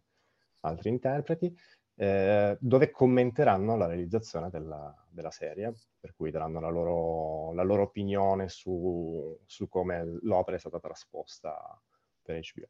altri 0.62 0.90
interpreti, 0.90 1.58
eh, 1.96 2.58
dove 2.60 2.92
commenteranno 2.92 3.78
la 3.78 3.86
realizzazione 3.86 4.50
della, 4.50 4.94
della, 5.10 5.32
serie, 5.32 5.74
per 5.98 6.14
cui 6.18 6.32
daranno 6.32 6.60
la 6.60 6.70
loro, 6.70 7.54
la 7.54 7.64
loro 7.64 7.84
opinione 7.84 8.50
su, 8.50 9.40
su 9.46 9.70
come 9.70 10.20
l'opera 10.24 10.58
è 10.58 10.60
stata 10.60 10.82
trasposta 10.82 11.82
per 12.22 12.42
HBO. 12.42 12.68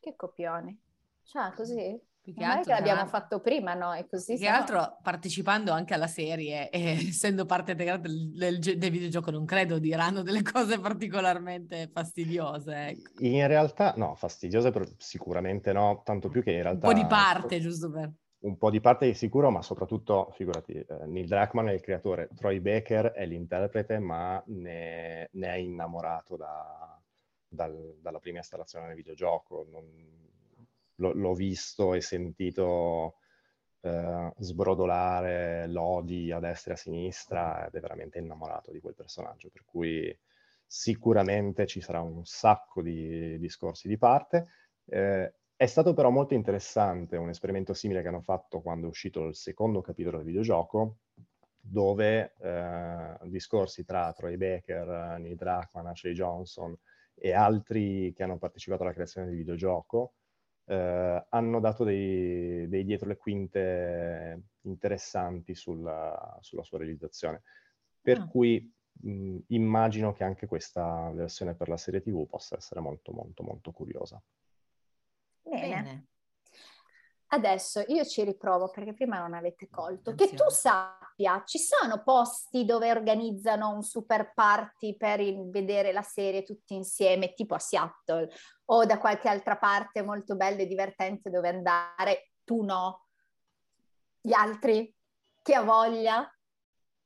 Che 0.00 0.16
copioni. 0.16 0.76
Cioè, 1.22 1.52
così? 1.54 2.00
Più 2.22 2.34
che 2.34 2.44
altro, 2.44 2.64
che 2.64 2.70
l'abbiamo 2.70 3.06
fatto 3.06 3.40
prima 3.40 3.72
noi, 3.74 4.06
così. 4.06 4.34
Più 4.34 4.42
che 4.42 4.48
altro 4.48 4.98
partecipando 5.02 5.72
anche 5.72 5.94
alla 5.94 6.06
serie 6.06 6.68
e 6.70 7.08
essendo 7.08 7.46
parte 7.46 7.72
integrante 7.72 8.08
del, 8.08 8.58
del, 8.58 8.78
del, 8.78 8.90
videogioco 8.90 9.30
non 9.30 9.46
credo 9.46 9.78
diranno 9.78 10.22
delle 10.22 10.42
cose 10.42 10.78
particolarmente 10.78 11.88
fastidiose. 11.92 12.88
Ecco. 12.88 13.24
In 13.24 13.46
realtà 13.46 13.94
no, 13.96 14.14
fastidiose 14.14 14.70
sicuramente 14.98 15.72
no, 15.72 16.02
tanto 16.04 16.28
più 16.28 16.42
che 16.42 16.52
in 16.52 16.62
realtà... 16.62 16.86
Un 16.86 16.94
po' 16.94 17.00
di 17.00 17.06
parte, 17.06 17.60
giusto 17.60 17.90
per... 17.90 18.12
Un 18.40 18.56
po' 18.56 18.70
di 18.70 18.80
parte 18.80 19.06
di 19.06 19.14
sicuro, 19.14 19.50
ma 19.50 19.60
soprattutto, 19.60 20.30
figurati, 20.34 20.72
eh, 20.72 20.86
Neil 21.06 21.26
Druckmann 21.26 21.68
è 21.68 21.72
il 21.72 21.80
creatore, 21.80 22.30
Troy 22.34 22.58
Baker 22.60 23.12
è 23.12 23.26
l'interprete, 23.26 23.98
ma 23.98 24.42
ne, 24.46 25.28
ne 25.30 25.46
è 25.46 25.56
innamorato 25.56 26.36
da, 26.36 26.99
dal, 27.50 27.96
dalla 28.00 28.20
prima 28.20 28.38
installazione 28.38 28.86
del 28.86 28.96
videogioco. 28.96 29.66
Non, 29.70 29.84
lo, 30.96 31.12
l'ho 31.12 31.34
visto 31.34 31.94
e 31.94 32.00
sentito 32.00 33.16
eh, 33.80 34.32
sbrodolare 34.38 35.66
lodi 35.66 36.30
a 36.30 36.38
destra 36.38 36.72
e 36.72 36.74
a 36.74 36.78
sinistra 36.78 37.66
ed 37.66 37.74
è 37.74 37.80
veramente 37.80 38.18
innamorato 38.18 38.70
di 38.70 38.80
quel 38.80 38.94
personaggio. 38.94 39.50
Per 39.50 39.64
cui 39.64 40.16
sicuramente 40.64 41.66
ci 41.66 41.80
sarà 41.80 42.00
un 42.00 42.24
sacco 42.24 42.82
di 42.82 43.38
discorsi 43.38 43.88
di 43.88 43.98
parte. 43.98 44.46
Eh, 44.84 45.34
è 45.56 45.66
stato 45.66 45.92
però 45.92 46.10
molto 46.10 46.34
interessante 46.34 47.16
un 47.16 47.28
esperimento 47.28 47.74
simile 47.74 48.00
che 48.00 48.08
hanno 48.08 48.22
fatto 48.22 48.62
quando 48.62 48.86
è 48.86 48.88
uscito 48.88 49.26
il 49.26 49.34
secondo 49.34 49.82
capitolo 49.82 50.16
del 50.18 50.26
videogioco, 50.26 50.98
dove 51.60 52.34
eh, 52.38 53.18
discorsi 53.24 53.84
tra 53.84 54.12
Troy 54.14 54.36
Baker, 54.36 55.18
Neil 55.18 55.36
Druckmann, 55.36 55.86
Ashley 55.86 56.14
Johnson 56.14 56.74
e 57.20 57.32
altri 57.32 58.12
che 58.14 58.22
hanno 58.22 58.38
partecipato 58.38 58.82
alla 58.82 58.92
creazione 58.92 59.26
del 59.28 59.36
videogioco 59.36 60.14
eh, 60.70 61.26
hanno 61.28 61.60
dato 61.60 61.84
dei, 61.84 62.68
dei, 62.68 62.84
dietro 62.84 63.08
le 63.08 63.16
quinte 63.16 64.42
interessanti 64.62 65.54
sulla, 65.54 66.38
sulla 66.40 66.62
sua 66.62 66.78
realizzazione. 66.78 67.42
Per 68.00 68.18
ah. 68.18 68.26
cui 68.26 68.72
mh, 69.02 69.38
immagino 69.48 70.12
che 70.12 70.24
anche 70.24 70.46
questa 70.46 71.10
versione 71.12 71.54
per 71.54 71.68
la 71.68 71.76
serie 71.76 72.00
TV 72.00 72.26
possa 72.26 72.56
essere 72.56 72.80
molto 72.80 73.12
molto 73.12 73.42
molto 73.42 73.72
curiosa. 73.72 74.22
Bene. 75.42 76.09
Adesso 77.32 77.84
io 77.86 78.04
ci 78.04 78.24
riprovo 78.24 78.70
perché 78.70 78.92
prima 78.92 79.20
non 79.20 79.34
avete 79.34 79.68
colto. 79.70 80.16
Che 80.16 80.34
tu 80.34 80.48
sappia, 80.48 81.44
ci 81.46 81.60
sono 81.60 82.02
posti 82.02 82.64
dove 82.64 82.90
organizzano 82.90 83.70
un 83.70 83.84
super 83.84 84.32
party 84.34 84.96
per 84.96 85.20
vedere 85.48 85.92
la 85.92 86.02
serie 86.02 86.42
tutti 86.42 86.74
insieme, 86.74 87.32
tipo 87.34 87.54
a 87.54 87.60
Seattle, 87.60 88.28
o 88.66 88.84
da 88.84 88.98
qualche 88.98 89.28
altra 89.28 89.56
parte 89.56 90.02
molto 90.02 90.34
bello 90.34 90.62
e 90.62 90.66
divertente 90.66 91.30
dove 91.30 91.48
andare. 91.48 92.32
Tu 92.42 92.64
no. 92.64 93.06
Gli 94.20 94.32
altri? 94.32 94.92
Chi 95.40 95.54
ha 95.54 95.62
voglia? 95.62 96.28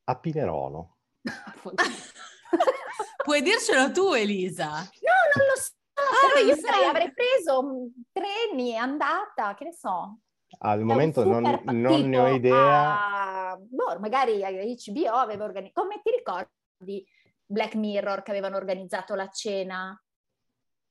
A 0.04 0.18
Pinerolo. 0.18 0.96
Puoi 3.22 3.42
dircelo 3.42 3.92
tu, 3.92 4.14
Elisa. 4.14 4.70
No, 4.70 5.12
non 5.34 5.46
lo 5.48 5.60
so. 5.60 5.72
Ah, 6.10 6.32
però 6.32 6.46
io 6.46 6.56
sarei, 6.56 6.84
avrei 6.86 7.12
preso 7.12 7.88
treni, 8.12 8.76
andata, 8.76 9.54
che 9.54 9.64
ne 9.64 9.72
so. 9.72 10.18
Al 10.58 10.84
momento 10.84 11.24
non, 11.24 11.60
non, 11.64 12.08
ne 12.08 12.18
ho 12.18 12.28
idea. 12.28 13.50
A, 13.50 13.56
boh, 13.56 13.98
magari 13.98 14.40
HBO 14.40 15.10
aveva 15.10 15.44
organizzato... 15.44 15.80
Come 15.80 16.00
ti 16.02 16.10
ricordi 16.10 17.06
Black 17.44 17.74
Mirror 17.74 18.22
che 18.22 18.30
avevano 18.30 18.56
organizzato 18.56 19.14
la 19.14 19.28
cena? 19.28 19.98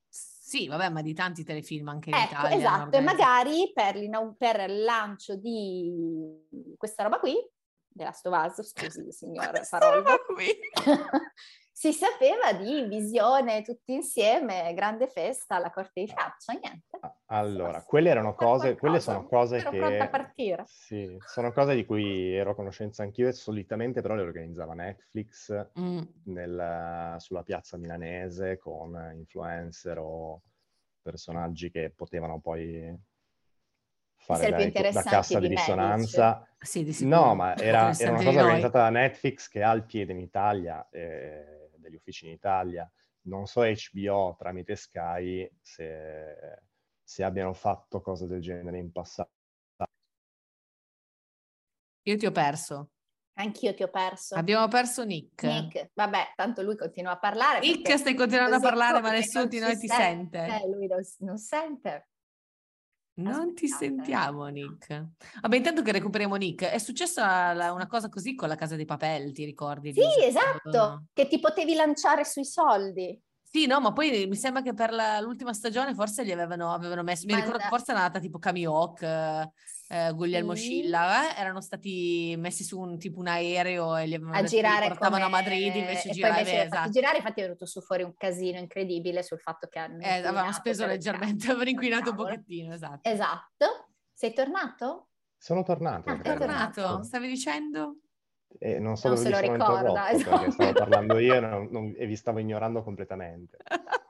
Sì, 0.09 0.67
vabbè, 0.67 0.89
ma 0.89 1.01
di 1.01 1.13
tanti 1.13 1.43
telefilm 1.43 1.87
anche 1.87 2.09
in 2.09 2.15
ecco, 2.15 2.33
Italia. 2.33 2.57
Esatto, 2.57 2.97
e 2.97 3.01
magari 3.01 3.71
per, 3.73 3.95
per, 4.37 4.69
il 4.69 4.83
lancio 4.83 5.35
di 5.35 6.75
questa 6.77 7.03
roba 7.03 7.17
qui, 7.17 7.35
della 7.87 8.11
Stovaz, 8.11 8.61
scusi 8.61 9.11
signor 9.11 9.67
Paroldo, 9.67 10.11
si 11.83 11.91
sapeva 11.91 12.53
di 12.53 12.85
visione 12.87 13.61
tutti 13.61 13.91
insieme, 13.91 14.73
grande 14.73 15.07
festa 15.07 15.57
alla 15.57 15.69
corte 15.69 15.99
di 15.99 16.07
faccia, 16.07 16.53
niente. 16.53 16.97
Allora, 17.25 17.83
quelle 17.83 18.09
erano 18.09 18.35
cose, 18.35 18.77
quelle 18.77 19.01
sono 19.01 19.25
cose 19.25 19.57
Ero 19.57 19.69
che... 19.69 19.79
pronta 19.79 20.03
a 20.05 20.07
partire. 20.07 20.63
Sì, 20.65 21.17
sono 21.25 21.51
cose 21.51 21.75
di 21.75 21.83
cui 21.83 22.33
ero 22.33 22.51
a 22.51 22.55
conoscenza 22.55 23.03
anch'io 23.03 23.27
e 23.27 23.33
solitamente 23.33 23.99
però 23.99 24.15
le 24.15 24.21
organizzava 24.21 24.73
Netflix 24.73 25.53
mm. 25.77 26.01
nel, 26.27 27.15
sulla 27.17 27.43
piazza 27.43 27.75
milanese 27.75 28.57
con 28.59 29.11
influencer 29.15 29.97
o 29.97 30.41
personaggi 31.01 31.69
che 31.69 31.91
potevano 31.93 32.39
poi 32.39 32.97
fare 34.15 34.71
da, 34.71 34.89
da 34.89 35.03
cassa 35.03 35.37
di, 35.37 35.49
di 35.49 35.55
risonanza. 35.55 36.47
Sì, 36.57 36.85
di 36.85 36.95
no, 37.01 37.35
ma 37.35 37.57
era, 37.57 37.91
era 37.91 38.11
una 38.11 38.23
cosa 38.23 38.41
organizzata 38.41 38.79
da 38.83 38.89
Netflix 38.89 39.49
che 39.49 39.61
ha 39.63 39.73
il 39.73 39.83
piede 39.83 40.13
in 40.13 40.19
Italia. 40.19 40.87
Eh, 40.89 41.57
degli 41.83 41.95
uffici 41.95 42.25
in 42.25 42.31
Italia, 42.31 42.91
non 43.25 43.45
so 43.45 43.61
HBO 43.61 44.35
tramite 44.37 44.75
Sky 44.75 45.49
se, 45.61 46.61
se 47.01 47.23
abbiano 47.23 47.53
fatto 47.53 48.01
cose 48.01 48.27
del 48.27 48.41
genere 48.41 48.77
in 48.79 48.91
passato. 48.91 49.31
Io 52.05 52.17
ti 52.17 52.25
ho 52.25 52.31
perso. 52.31 52.89
Anch'io 53.35 53.73
ti 53.73 53.81
ho 53.81 53.89
perso. 53.89 54.35
Abbiamo 54.35 54.67
perso 54.67 55.03
Nick. 55.05 55.43
Nick, 55.43 55.91
vabbè, 55.93 56.33
tanto 56.35 56.61
lui 56.61 56.75
continua 56.75 57.13
a 57.13 57.17
parlare. 57.17 57.61
Nick 57.61 57.97
stai 57.97 58.13
continuando 58.13 58.57
a 58.57 58.59
parlare, 58.59 58.99
ma 58.99 59.11
nessuno 59.11 59.45
di 59.45 59.59
noi 59.59 59.77
ti 59.77 59.87
sente. 59.87 60.45
Eh, 60.45 60.67
lui 60.67 60.87
non, 60.87 61.01
non 61.19 61.37
sente. 61.37 62.09
Non 63.15 63.53
ti 63.53 63.67
sentiamo, 63.67 64.47
Nick. 64.47 64.87
Vabbè, 65.41 65.55
intanto 65.55 65.83
che 65.83 65.91
recuperiamo 65.91 66.35
Nick, 66.35 66.63
è 66.63 66.79
successa 66.79 67.51
una 67.71 67.87
cosa 67.87 68.09
così 68.09 68.33
con 68.33 68.47
la 68.47 68.55
casa 68.55 68.75
dei 68.75 68.85
papel, 68.85 69.31
ti 69.33 69.45
ricordi? 69.45 69.93
Sì, 69.93 70.01
esatto, 70.23 71.05
che 71.13 71.27
ti 71.27 71.39
potevi 71.39 71.75
lanciare 71.75 72.25
sui 72.25 72.45
soldi. 72.45 73.21
Sì, 73.55 73.67
no, 73.67 73.79
ma 73.79 73.93
poi 73.93 74.25
mi 74.25 74.35
sembra 74.35 74.63
che 74.63 74.73
per 74.73 74.91
la, 74.91 75.19
l'ultima 75.19 75.53
stagione 75.53 75.93
forse 75.93 76.25
gli 76.25 76.31
avevano, 76.31 76.73
avevano 76.73 77.03
messo, 77.03 77.27
mi 77.27 77.35
ricordo 77.35 77.59
forse 77.69 77.91
è 77.91 77.95
nata 77.95 78.17
tipo 78.19 78.39
Camioc, 78.39 79.03
eh, 79.03 80.11
Guglielmo 80.11 80.55
sì. 80.55 80.61
Scilla, 80.63 81.29
eh? 81.29 81.39
erano 81.39 81.61
stati 81.61 82.33
messi 82.35 82.63
su 82.63 82.79
un 82.79 82.97
tipo 82.97 83.19
un 83.19 83.27
aereo 83.27 83.95
e 83.95 84.07
li 84.07 84.15
avevano 84.15 84.37
a 84.37 84.41
detto, 84.41 84.55
girare 84.55 84.87
portavano 84.87 85.25
come... 85.25 85.37
a 85.37 85.41
Madrid 85.41 85.75
invece 85.75 86.09
e 86.09 86.13
girare, 86.13 86.39
invece 86.39 86.63
esatto. 86.63 86.89
girare 86.89 87.17
infatti 87.17 87.39
è 87.41 87.43
venuto 87.43 87.67
su 87.67 87.79
fuori 87.81 88.01
un 88.01 88.15
casino 88.17 88.57
incredibile 88.57 89.21
sul 89.21 89.39
fatto 89.39 89.67
che 89.67 89.77
hanno 89.77 90.01
eh, 90.01 90.17
avevano 90.17 90.51
speso 90.51 90.87
leggermente, 90.87 91.45
avevano 91.45 91.69
inquinato 91.69 92.09
un 92.09 92.15
pochettino, 92.15 92.73
esatto. 92.73 93.07
Esatto. 93.07 93.89
Sei 94.11 94.33
tornato? 94.33 95.09
Sono 95.37 95.61
tornato. 95.61 96.09
Ah, 96.09 96.21
è 96.21 96.37
tornato, 96.37 97.03
stavi 97.03 97.27
dicendo? 97.27 97.97
E 98.59 98.79
non 98.79 98.97
so 98.97 99.09
non 99.09 99.17
dove 99.17 99.29
se 99.29 99.41
lo 99.41 99.53
ricorda, 99.53 100.09
esatto. 100.11 100.35
perché 100.37 100.51
stavo 100.51 100.73
parlando 100.73 101.17
io 101.17 101.33
e, 101.35 101.39
non, 101.39 101.67
non, 101.71 101.93
e, 101.97 102.05
vi 102.05 102.15
stavo 102.15 102.39
ignorando 102.39 102.83
completamente. 102.83 103.57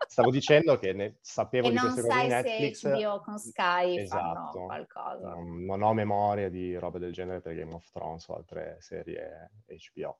Stavo 0.07 0.29
dicendo 0.29 0.77
che 0.77 0.93
ne, 0.93 1.17
sapevo 1.21 1.69
e 1.69 1.71
di 1.71 1.77
queste 1.77 2.01
cose 2.01 2.21
di 2.21 2.27
Netflix. 2.27 2.79
se 2.79 2.89
HBO 2.89 3.21
con 3.21 3.39
Sky 3.39 3.97
esatto. 3.97 4.65
qualcosa. 4.65 5.29
Non, 5.29 5.65
non, 5.65 5.81
ho 5.81 5.93
memoria 5.93 6.49
di 6.49 6.77
robe 6.77 6.99
del 6.99 7.11
genere 7.11 7.41
per 7.41 7.55
Game 7.55 7.73
of 7.73 7.89
Thrones 7.91 8.27
o 8.27 8.35
altre 8.35 8.77
serie 8.79 9.51
HBO. 9.65 10.19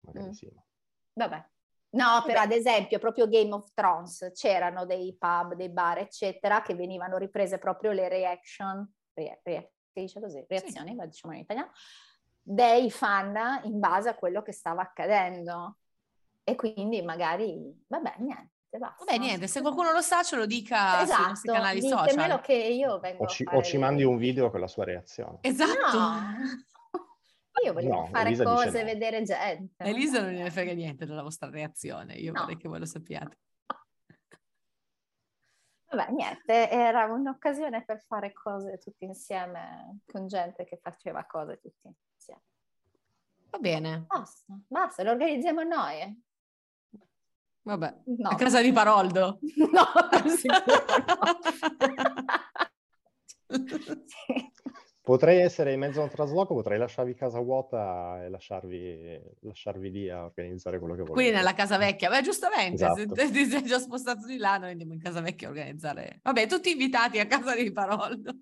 Magari 0.00 0.28
mm. 0.28 0.30
sì. 0.30 0.50
Vabbè. 1.12 1.46
No, 1.90 2.22
però 2.24 2.40
ad 2.40 2.52
esempio 2.52 2.98
proprio 2.98 3.28
Game 3.28 3.52
of 3.52 3.70
Thrones 3.74 4.30
c'erano 4.32 4.86
dei 4.86 5.14
pub, 5.18 5.54
dei 5.54 5.68
bar, 5.68 5.98
eccetera, 5.98 6.62
che 6.62 6.74
venivano 6.74 7.18
riprese 7.18 7.58
proprio 7.58 7.92
le 7.92 8.08
reaction, 8.08 8.90
re, 9.12 9.40
re, 9.42 9.72
dice 9.92 10.20
così, 10.20 10.42
reazioni, 10.48 10.90
sì. 10.90 10.96
la 10.96 11.04
diciamo 11.04 11.34
in 11.34 11.40
italiano, 11.40 11.70
dei 12.42 12.90
fan 12.90 13.60
in 13.64 13.78
base 13.78 14.08
a 14.08 14.14
quello 14.14 14.42
che 14.42 14.52
stava 14.52 14.82
accadendo. 14.82 15.78
E 16.44 16.56
quindi 16.56 17.02
magari, 17.02 17.84
vabbè, 17.86 18.14
niente. 18.18 18.50
Basta. 18.78 19.04
Vabbè, 19.04 19.18
niente, 19.18 19.46
se 19.48 19.60
qualcuno 19.60 19.92
lo 19.92 20.00
sa 20.00 20.22
ce 20.22 20.34
lo 20.34 20.46
dica 20.46 21.02
esatto, 21.02 21.12
sui 21.14 21.28
nostri 21.28 21.48
esatto, 21.48 21.52
canali 21.52 21.80
social. 21.82 22.40
che 22.40 22.54
io 22.54 22.98
vengo 23.00 23.24
o 23.24 23.26
ci, 23.26 23.44
o 23.46 23.62
ci 23.62 23.76
mandi 23.76 24.02
un 24.02 24.16
video 24.16 24.50
con 24.50 24.60
la 24.60 24.66
sua 24.66 24.84
reazione. 24.84 25.38
Esatto. 25.42 25.98
No. 25.98 26.20
Io 27.64 27.74
voglio 27.74 27.90
no, 27.90 28.06
fare 28.06 28.28
Elisa 28.28 28.44
cose, 28.44 28.82
vedere 28.82 29.22
gente. 29.22 29.84
Elisa 29.84 30.22
non 30.22 30.32
ne 30.32 30.50
frega 30.50 30.72
niente 30.72 31.04
della 31.04 31.22
vostra 31.22 31.48
reazione, 31.50 32.14
io 32.14 32.32
no. 32.32 32.40
vorrei 32.40 32.56
che 32.56 32.66
voi 32.66 32.80
lo 32.80 32.86
sappiate. 32.86 33.36
Vabbè, 35.92 36.10
niente, 36.10 36.70
era 36.70 37.04
un'occasione 37.04 37.84
per 37.84 38.00
fare 38.00 38.32
cose 38.32 38.78
tutti 38.78 39.04
insieme 39.04 39.98
con 40.06 40.26
gente 40.26 40.64
che 40.64 40.78
faceva 40.82 41.26
cose 41.26 41.58
tutti 41.60 41.86
insieme. 42.14 42.40
Va 43.50 43.58
bene. 43.58 44.04
Basta, 44.06 44.58
basta, 44.66 45.02
lo 45.02 45.10
organizziamo 45.10 45.62
noi. 45.62 46.22
Vabbè, 47.64 47.94
no. 48.06 48.28
a 48.30 48.34
casa 48.36 48.62
di 48.62 48.72
Paroldo. 48.72 49.38
No, 49.72 49.86
sì. 50.36 50.48
Potrei 55.04 55.40
essere 55.40 55.72
in 55.72 55.80
mezzo 55.80 56.00
a 56.00 56.04
un 56.04 56.10
trasloco, 56.10 56.54
potrei 56.54 56.78
lasciarvi 56.78 57.14
casa 57.14 57.40
vuota 57.40 58.22
e 58.22 58.28
lasciarvi, 58.28 59.20
lasciarvi 59.40 59.90
lì 59.90 60.08
a 60.08 60.24
organizzare 60.24 60.78
quello 60.78 60.94
che 60.94 61.02
volete. 61.02 61.28
Qui 61.28 61.36
nella 61.36 61.54
casa 61.54 61.76
vecchia, 61.76 62.08
beh 62.08 62.22
giustamente, 62.22 62.84
esatto. 62.84 63.16
se 63.16 63.30
ti 63.32 63.44
sei 63.46 63.64
già 63.64 63.80
spostato 63.80 64.26
di 64.26 64.36
là, 64.36 64.58
noi 64.58 64.70
andiamo 64.70 64.92
in 64.92 65.00
casa 65.00 65.20
vecchia 65.20 65.48
a 65.48 65.50
organizzare. 65.50 66.20
Vabbè, 66.22 66.46
tutti 66.46 66.70
invitati 66.70 67.18
a 67.18 67.26
casa 67.26 67.56
di 67.56 67.72
Paroldo 67.72 68.32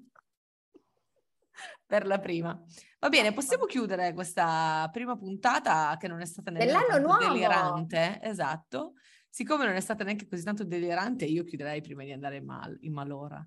per 1.86 2.06
la 2.06 2.18
prima. 2.18 2.62
Va 2.98 3.08
bene, 3.08 3.32
possiamo 3.32 3.64
chiudere 3.64 4.12
questa 4.12 4.88
prima 4.92 5.16
puntata 5.16 5.96
che 5.98 6.08
non 6.08 6.20
è 6.20 6.26
stata 6.26 6.50
neanche 6.50 6.98
nuovo. 6.98 7.26
delirante. 7.26 8.20
Esatto. 8.22 8.92
Siccome 9.28 9.64
non 9.64 9.76
è 9.76 9.80
stata 9.80 10.04
neanche 10.04 10.26
così 10.28 10.44
tanto 10.44 10.64
delirante, 10.64 11.24
io 11.24 11.42
chiuderei 11.44 11.80
prima 11.80 12.04
di 12.04 12.12
andare 12.12 12.36
in, 12.36 12.44
mal, 12.44 12.76
in 12.80 12.92
malora. 12.92 13.44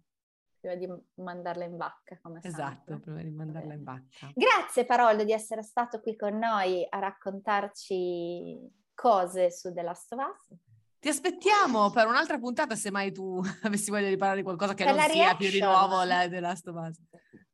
Prima 0.63 0.75
di 0.75 0.87
mandarla 1.15 1.65
in 1.65 1.75
vacca, 1.75 2.17
come 2.21 2.39
Esatto, 2.41 2.83
sempre. 2.85 2.99
prima 2.99 3.21
di 3.21 3.31
mandarla 3.31 3.73
in 3.73 3.83
vacca. 3.83 4.31
Grazie 4.33 4.85
Parollo 4.85 5.25
di 5.25 5.33
essere 5.33 5.61
stato 5.61 5.99
qui 5.99 6.15
con 6.15 6.37
noi 6.37 6.87
a 6.89 6.99
raccontarci 6.99 8.71
cose 8.93 9.51
su 9.51 9.73
The 9.73 9.81
Last 9.81 10.13
of 10.13 10.19
Us. 10.25 10.57
Ti 10.99 11.09
aspettiamo 11.09 11.89
per 11.89 12.07
un'altra 12.07 12.37
puntata 12.37 12.75
se 12.75 12.91
mai 12.91 13.11
tu 13.11 13.41
avessi 13.63 13.91
voglia 13.91 14.07
di 14.07 14.15
parlare 14.15 14.37
di 14.37 14.43
qualcosa 14.43 14.73
che 14.73 14.85
per 14.85 14.95
non 14.95 15.09
sia 15.09 15.35
più 15.35 15.49
di 15.49 15.59
nuovo 15.59 16.01
la 16.03 16.29
The 16.29 16.39
Last 16.39 16.65
of 16.69 16.75
Us. 16.77 16.97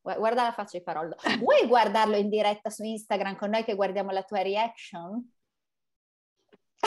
Guarda 0.01 0.43
la 0.43 0.51
faccia 0.51 0.77
di 0.77 0.83
Parollo. 0.83 1.15
Vuoi 1.39 1.65
guardarlo 1.65 2.15
in 2.15 2.29
diretta 2.29 2.69
su 2.69 2.83
Instagram 2.83 3.37
con 3.37 3.49
noi 3.49 3.63
che 3.63 3.73
guardiamo 3.73 4.11
la 4.11 4.21
tua 4.21 4.43
reaction? 4.43 5.33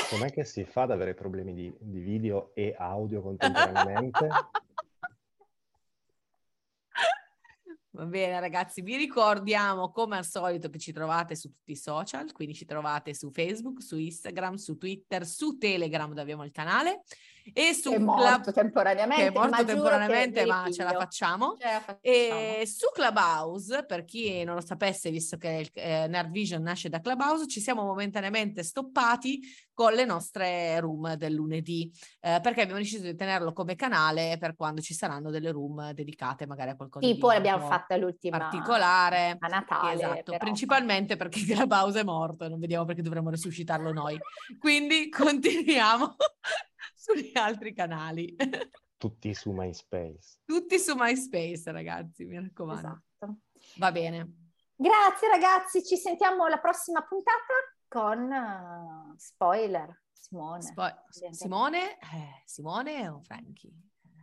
Com'è 0.09 0.31
che 0.31 0.45
si 0.45 0.65
fa 0.65 0.83
ad 0.83 0.93
avere 0.93 1.15
problemi 1.15 1.53
di, 1.53 1.77
di 1.81 1.99
video 1.99 2.55
e 2.55 2.77
audio 2.79 3.23
contemporaneamente? 3.23 4.29
Va 7.95 8.07
bene 8.07 8.41
ragazzi, 8.41 8.81
vi 8.81 8.97
ricordiamo 8.97 9.91
come 9.91 10.17
al 10.17 10.25
solito 10.25 10.71
che 10.71 10.79
ci 10.79 10.93
trovate 10.93 11.37
su 11.37 11.51
tutti 11.51 11.73
i 11.73 11.77
social, 11.77 12.33
quindi 12.33 12.55
ci 12.55 12.65
trovate 12.65 13.13
su 13.13 13.31
Facebook, 13.31 13.83
su 13.83 13.99
Instagram, 13.99 14.55
su 14.55 14.79
Twitter, 14.79 15.27
su 15.27 15.59
Telegram 15.59 16.09
dove 16.09 16.23
abbiamo 16.23 16.45
il 16.45 16.53
canale 16.53 17.03
e 17.53 17.75
su 17.75 17.93
è 17.93 17.99
morto 17.99 18.23
Club... 18.23 18.53
temporaneamente, 18.53 19.23
che 19.23 19.29
è 19.29 19.33
morto 19.33 19.51
ma 19.51 19.65
temporaneamente 19.65 20.47
ma 20.47 20.69
ce 20.71 20.83
la, 20.83 20.93
facciamo. 20.93 21.57
ce 21.59 21.67
la 21.67 21.81
facciamo. 21.81 21.99
E 22.01 22.63
su 22.67 22.87
Clubhouse, 22.93 23.85
per 23.85 24.05
chi 24.05 24.45
non 24.45 24.55
lo 24.55 24.65
sapesse, 24.65 25.11
visto 25.11 25.37
che 25.37 25.49
il 25.49 25.71
eh, 25.75 26.07
Nerd 26.09 26.31
Vision 26.31 26.63
nasce 26.63 26.89
da 26.89 27.01
Clubhouse, 27.01 27.47
ci 27.47 27.61
siamo 27.61 27.83
momentaneamente 27.85 28.63
stoppati 28.63 29.41
con 29.75 29.95
le 29.95 30.05
nostre 30.05 30.79
room 30.81 31.15
del 31.15 31.33
lunedì, 31.33 31.91
eh, 32.21 32.41
perché 32.43 32.63
abbiamo 32.63 32.81
deciso 32.81 33.03
di 33.05 33.15
tenerlo 33.15 33.53
come 33.53 33.75
canale 33.75 34.37
per 34.39 34.55
quando 34.55 34.81
ci 34.81 34.95
saranno 34.95 35.31
delle 35.31 35.51
room 35.51 35.93
dedicate 35.93 36.47
magari 36.47 36.71
a 36.71 36.77
qualcosa 36.77 37.07
tipo 37.07 37.29
di 37.29 37.35
l'abbiamo 37.35 37.67
fatta 37.67 37.97
l'ultima 37.97 38.39
particolare 38.39 39.37
a 39.39 39.47
Natale. 39.49 39.95
Esatto, 39.95 40.23
però. 40.25 40.39
principalmente 40.39 41.17
perché 41.17 41.41
Clubhouse 41.45 42.01
è 42.01 42.05
morto 42.05 42.45
e 42.45 42.49
non 42.49 42.59
vediamo 42.59 42.85
perché 42.85 43.03
dovremmo 43.03 43.31
resuscitarlo 43.31 43.93
noi. 43.93 44.19
Quindi 44.59 45.09
continuiamo 45.09 46.17
sugli 46.95 47.37
altri 47.37 47.73
canali. 47.73 48.35
Tutti 48.97 49.35
su 49.35 49.51
MySpace. 49.51 50.39
Tutti 50.45 50.79
su 50.79 50.95
MySpace, 50.97 51.73
ragazzi, 51.73 52.25
mi 52.25 52.37
raccomando. 52.41 53.03
Esatto. 53.19 53.39
Va 53.77 53.91
bene. 53.91 54.51
Grazie 54.77 55.29
ragazzi, 55.29 55.85
ci 55.85 55.97
sentiamo 55.97 56.47
la 56.47 56.59
prossima 56.59 57.03
puntata 57.03 57.53
con 57.89 58.31
uh, 58.31 59.15
spoiler. 59.17 60.03
Simone. 60.13 60.63
Spo- 60.63 61.05
Simone, 61.31 61.99
eh, 61.99 62.43
Simone 62.45 63.09
o 63.09 63.21
Frankie? 63.23 63.73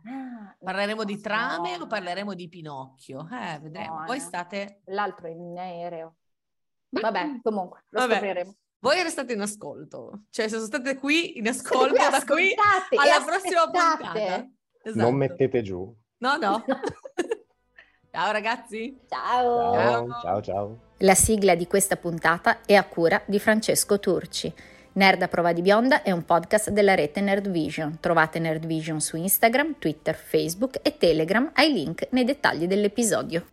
Ah, 0.04 0.56
parleremo 0.58 1.04
di 1.04 1.20
trame 1.20 1.76
o 1.76 1.86
parleremo 1.86 2.32
di 2.34 2.48
Pinocchio? 2.48 3.28
Eh, 3.30 3.58
vedremo. 3.60 4.04
Voi 4.06 4.18
state... 4.18 4.80
L'altro 4.86 5.26
è 5.26 5.30
in 5.30 5.58
aereo. 5.58 6.16
Vabbè, 6.88 7.40
comunque, 7.42 7.84
lo 7.90 8.00
Vabbè. 8.00 8.14
scopriremo. 8.14 8.54
Voi 8.82 9.02
restate 9.02 9.34
in 9.34 9.40
ascolto, 9.42 10.22
cioè 10.30 10.48
se 10.48 10.58
state 10.58 10.96
qui 10.96 11.36
in 11.36 11.46
ascolto 11.48 11.92
da 11.92 12.24
qui 12.24 12.54
alla 12.96 13.22
prossima 13.22 13.64
puntata. 13.64 14.48
Esatto. 14.82 15.02
Non 15.02 15.14
mettete 15.16 15.60
giù. 15.60 15.94
No, 16.18 16.36
no. 16.36 16.64
ciao 18.10 18.32
ragazzi. 18.32 18.98
Ciao. 19.06 19.74
ciao. 19.74 20.20
Ciao, 20.22 20.40
ciao. 20.40 20.78
La 20.98 21.14
sigla 21.14 21.54
di 21.54 21.66
questa 21.66 21.96
puntata 21.96 22.62
è 22.64 22.74
a 22.74 22.84
cura 22.84 23.20
di 23.26 23.38
Francesco 23.38 24.00
Turci. 24.00 24.50
Nerd 24.92 25.20
a 25.20 25.28
prova 25.28 25.52
di 25.52 25.60
bionda 25.60 26.02
è 26.02 26.10
un 26.10 26.24
podcast 26.24 26.70
della 26.70 26.94
rete 26.94 27.20
Nerd 27.20 27.50
Vision. 27.50 27.98
Trovate 28.00 28.38
Nerd 28.38 28.64
Vision 28.64 28.98
su 29.00 29.18
Instagram, 29.18 29.78
Twitter, 29.78 30.16
Facebook 30.16 30.78
e 30.80 30.96
Telegram 30.96 31.50
ai 31.52 31.70
link 31.70 32.08
nei 32.12 32.24
dettagli 32.24 32.66
dell'episodio. 32.66 33.44